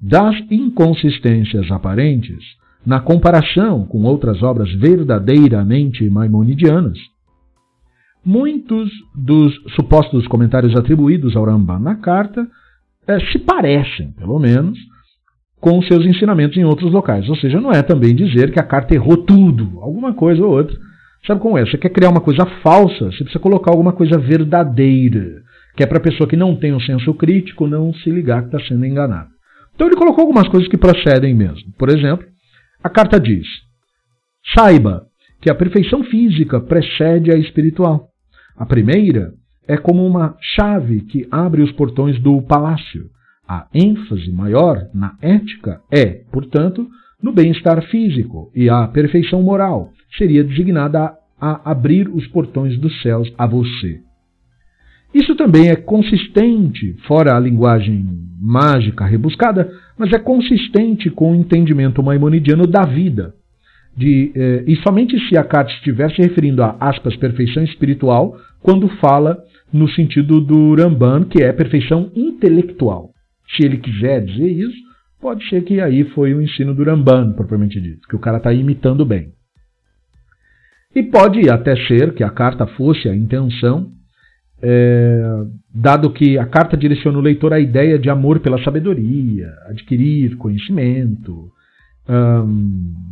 [0.00, 2.42] das inconsistências aparentes,
[2.84, 6.98] na comparação com outras obras verdadeiramente maimonidianas.
[8.24, 12.46] Muitos dos supostos comentários atribuídos ao Ramban na carta
[13.06, 14.78] é, se parecem, pelo menos,
[15.58, 17.28] com seus ensinamentos em outros locais.
[17.28, 20.76] Ou seja, não é também dizer que a carta errou tudo, alguma coisa ou outra.
[21.26, 21.66] Sabe como é?
[21.66, 25.42] Você quer criar uma coisa falsa, você precisa colocar alguma coisa verdadeira,
[25.76, 28.56] que é para a pessoa que não tem um senso crítico não se ligar que
[28.56, 29.28] está sendo enganada.
[29.74, 31.72] Então ele colocou algumas coisas que procedem mesmo.
[31.78, 32.26] Por exemplo,
[32.82, 33.46] a carta diz:
[34.54, 35.06] Saiba
[35.40, 38.08] que a perfeição física precede a espiritual.
[38.56, 39.32] A primeira
[39.66, 43.08] é como uma chave que abre os portões do palácio.
[43.46, 46.88] A ênfase maior na ética é, portanto,
[47.22, 53.32] no bem-estar físico, e a perfeição moral seria designada a abrir os portões dos céus
[53.36, 54.00] a você.
[55.12, 58.06] Isso também é consistente, fora a linguagem
[58.40, 59.70] mágica rebuscada,
[60.00, 63.34] mas é consistente com o entendimento maimonidiano da vida.
[63.94, 69.36] De, eh, e somente se a carta se referindo a aspas, perfeição espiritual, quando fala
[69.70, 73.10] no sentido do Ramban, que é perfeição intelectual.
[73.54, 74.78] Se ele quiser dizer isso,
[75.20, 78.54] pode ser que aí foi o ensino do Ramban, propriamente dito, que o cara está
[78.54, 79.32] imitando bem.
[80.96, 83.92] E pode até ser que a carta fosse a intenção
[84.62, 85.44] é,
[85.74, 91.50] dado que a carta direciona o leitor à ideia de amor pela sabedoria, adquirir conhecimento,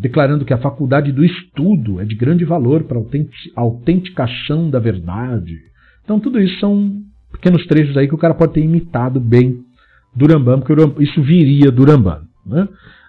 [0.01, 5.57] declarando que a faculdade do estudo é de grande valor para a autenticação da verdade.
[6.05, 9.61] Então, tudo isso são pequenos trechos aí que o cara pode ter imitado bem
[10.17, 12.23] do Rambam, porque isso viria do Rambam.
[12.45, 12.67] Né?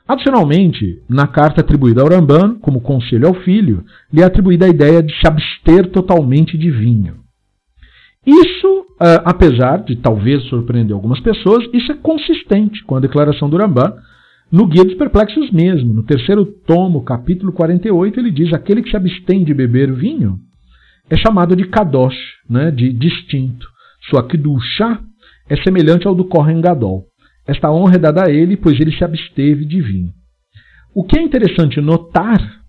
[0.08, 5.02] Adicionalmente, na carta atribuída ao Ramban, como conselho ao filho, lhe é atribuída a ideia
[5.02, 7.16] de se abster totalmente de vinho.
[8.26, 13.58] Isso, uh, apesar de talvez surpreender algumas pessoas, isso é consistente com a declaração do
[13.58, 13.94] Ramban
[14.52, 15.94] no Guia dos Perplexos mesmo.
[15.94, 20.38] No terceiro tomo, capítulo 48, ele diz: aquele que se abstém de beber vinho
[21.10, 22.18] é chamado de kadosh,
[22.50, 23.68] né, de distinto.
[24.10, 24.28] Sua
[24.78, 25.02] chá
[25.50, 27.06] é semelhante ao do Kohen Gadol.
[27.48, 30.14] Esta honra é dada a ele, pois ele se absteve de vinho.
[30.94, 32.60] O que é interessante notar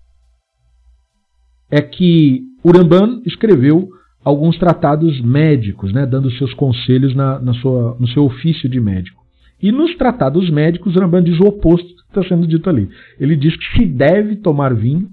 [1.69, 3.87] é que Uramban escreveu
[4.23, 9.21] alguns tratados médicos, né, dando seus conselhos na, na sua, no seu ofício de médico.
[9.61, 12.89] E nos tratados médicos, Ramban diz o oposto que está sendo dito ali.
[13.19, 15.07] Ele diz que se deve tomar vinho,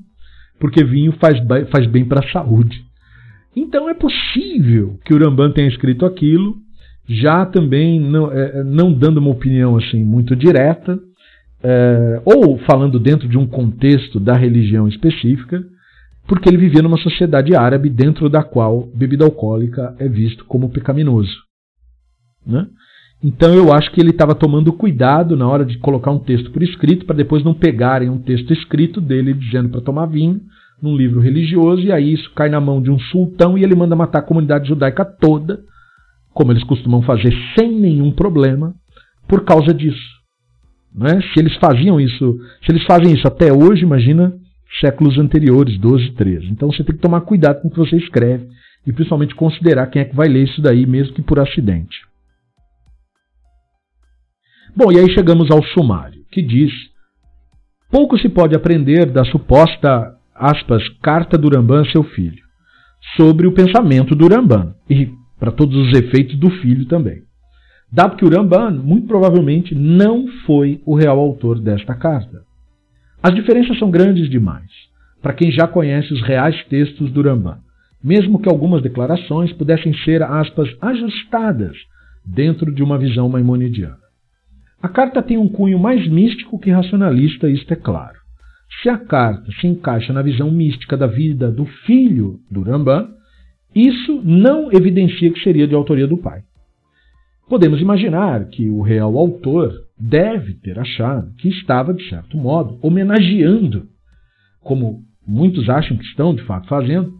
[0.58, 1.38] porque vinho faz,
[1.70, 2.82] faz bem para a saúde.
[3.54, 6.56] Então é possível que o Ramban tenha escrito aquilo,
[7.08, 10.98] já também não, é, é, não dando uma opinião assim muito direta,
[11.62, 15.62] é, ou falando dentro de um contexto da religião específica,
[16.28, 21.34] porque ele vivia numa sociedade árabe dentro da qual bebida alcoólica é visto como pecaminoso.
[22.46, 22.66] Né?
[23.24, 26.62] Então eu acho que ele estava tomando cuidado na hora de colocar um texto por
[26.62, 30.40] escrito, para depois não pegarem um texto escrito dele dizendo para tomar vinho
[30.80, 33.96] num livro religioso, e aí isso cai na mão de um sultão e ele manda
[33.96, 35.60] matar a comunidade judaica toda,
[36.32, 38.74] como eles costumam fazer sem nenhum problema,
[39.26, 40.18] por causa disso.
[40.94, 41.20] Né?
[41.32, 44.32] Se eles faziam isso, se eles fazem isso até hoje, imagina
[44.80, 46.46] séculos anteriores, 12, 13.
[46.46, 48.48] Então você tem que tomar cuidado com o que você escreve
[48.86, 51.96] e principalmente considerar quem é que vai ler isso daí, mesmo que por acidente.
[54.76, 56.72] Bom, e aí chegamos ao sumário, que diz:
[57.90, 62.42] pouco se pode aprender da suposta, aspas, carta do Rambam a seu filho,
[63.16, 67.22] sobre o pensamento do Rambam, e para todos os efeitos do filho também.
[67.90, 72.47] Dado que o Rambam, muito provavelmente, não foi o real autor desta carta.
[73.22, 74.70] As diferenças são grandes demais
[75.20, 77.58] para quem já conhece os reais textos do Rambam,
[78.02, 81.76] mesmo que algumas declarações pudessem ser, aspas, ajustadas
[82.24, 83.98] dentro de uma visão maimonidiana.
[84.80, 88.16] A carta tem um cunho mais místico que racionalista, isto é claro.
[88.80, 93.08] Se a carta se encaixa na visão mística da vida do filho do Rambam,
[93.74, 96.42] isso não evidencia que seria de autoria do pai.
[97.48, 103.86] Podemos imaginar que o real autor deve ter achado que estava, de certo modo, homenageando,
[104.60, 107.14] como muitos acham que estão de fato fazendo.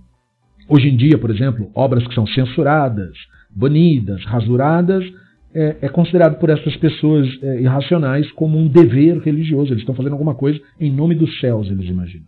[0.68, 3.16] Hoje em dia, por exemplo, obras que são censuradas,
[3.57, 5.03] banidas, rasuradas,
[5.55, 9.72] é, é considerado por essas pessoas é, irracionais como um dever religioso.
[9.72, 12.26] Eles estão fazendo alguma coisa em nome dos céus, eles imaginam.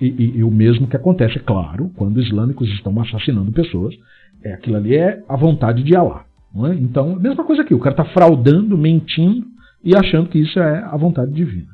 [0.00, 3.94] E, e, e o mesmo que acontece, é claro, quando islâmicos estão assassinando pessoas,
[4.42, 6.24] é, aquilo ali é a vontade de Allah.
[6.66, 6.74] É?
[6.74, 9.46] Então, mesma coisa aqui, o cara está fraudando, mentindo,
[9.84, 11.68] e achando que isso é a vontade divina.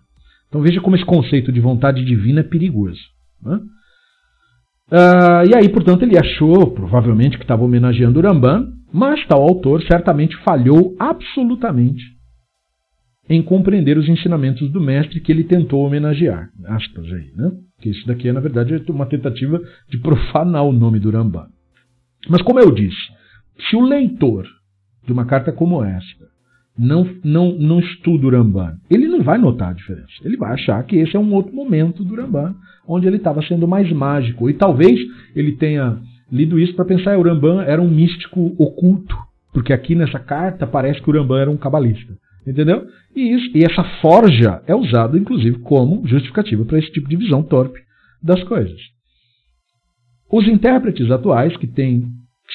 [0.49, 3.01] Então veja como esse conceito de vontade divina é perigoso.
[3.43, 3.61] Né?
[5.51, 10.95] E aí, portanto, ele achou, provavelmente, que estava homenageando Uramban, mas tal autor certamente falhou
[11.01, 12.05] absolutamente
[13.29, 16.49] em compreender os ensinamentos do mestre que ele tentou homenagear.
[16.66, 17.51] Aspas aí, né?
[17.81, 19.61] Que isso daqui é, na verdade, uma tentativa
[19.91, 21.49] de profanar o nome do Uramban.
[22.29, 22.97] Mas, como eu disse,
[23.68, 24.46] se o leitor
[25.07, 26.26] de uma carta como esta
[26.78, 30.12] não, não, não estuda o Ramban, ele não vai notar a diferença.
[30.22, 32.54] Ele vai achar que esse é um outro momento do Ramban,
[32.87, 34.50] onde ele estava sendo mais mágico.
[34.50, 34.99] E talvez
[35.34, 35.99] ele tenha
[36.30, 39.16] lido isso para pensar que o Ramban era um místico oculto,
[39.53, 42.12] porque aqui nessa carta parece que o Ramban era um cabalista.
[42.46, 42.87] Entendeu?
[43.14, 47.42] E, isso, e essa forja é usada, inclusive, como justificativa para esse tipo de visão
[47.42, 47.80] torpe
[48.22, 48.78] das coisas.
[50.30, 52.04] Os intérpretes atuais, que têm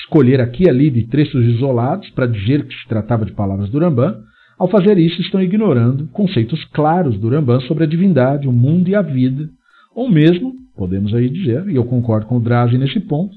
[0.04, 3.80] escolher aqui e ali de trechos isolados para dizer que se tratava de palavras do
[3.80, 4.22] Rambam,
[4.58, 8.96] ao fazer isso estão ignorando conceitos claros do Rambam sobre a divindade, o mundo e
[8.96, 9.50] a vida,
[9.96, 13.36] ou mesmo, podemos aí dizer, e eu concordo com o Drazi nesse ponto,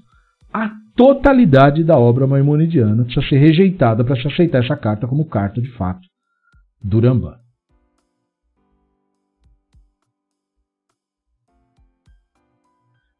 [0.53, 5.61] a totalidade da obra maimonidiana precisa ser rejeitada para se aceitar essa carta como carta
[5.61, 6.07] de fato
[6.83, 7.35] do Rambam.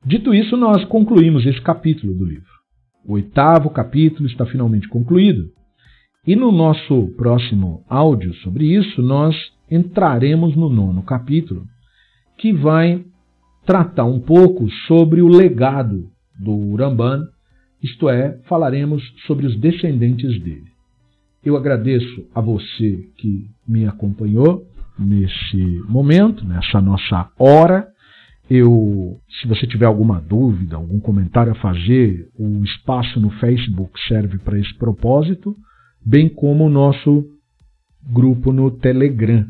[0.07, 2.54] Dito isso, nós concluímos esse capítulo do livro.
[3.07, 5.51] O oitavo capítulo está finalmente concluído.
[6.27, 9.37] E no nosso próximo áudio sobre isso, nós
[9.71, 11.65] entraremos no nono capítulo,
[12.39, 13.05] que vai
[13.67, 16.09] tratar um pouco sobre o legado
[16.39, 17.27] do Uramban,
[17.83, 20.73] isto é, falaremos sobre os descendentes dele.
[21.45, 24.67] Eu agradeço a você que me acompanhou
[24.99, 27.87] nesse momento, nessa nossa hora
[28.49, 34.39] eu, se você tiver alguma dúvida, algum comentário a fazer, o espaço no Facebook serve
[34.39, 35.57] para esse propósito,
[36.05, 37.25] bem como o nosso
[38.13, 39.47] grupo no Telegram.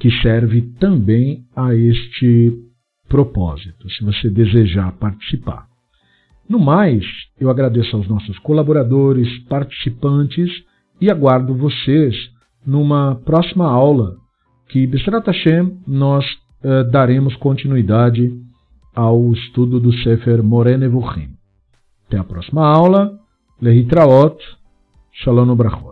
[0.00, 2.52] que serve também a este
[3.08, 5.66] propósito, se você desejar participar.
[6.48, 7.04] No mais,
[7.38, 10.50] eu agradeço aos nossos colaboradores, participantes
[11.00, 12.16] e aguardo vocês
[12.66, 14.16] numa próxima aula
[14.68, 16.24] que, Besrat Hashem, nós
[16.62, 18.32] eh, daremos continuidade
[18.94, 21.30] ao estudo do Sefer Morene Nevuchim.
[22.06, 23.18] Até a próxima aula.
[23.60, 24.36] Lehitraot.
[25.12, 25.91] Shalom Brachot.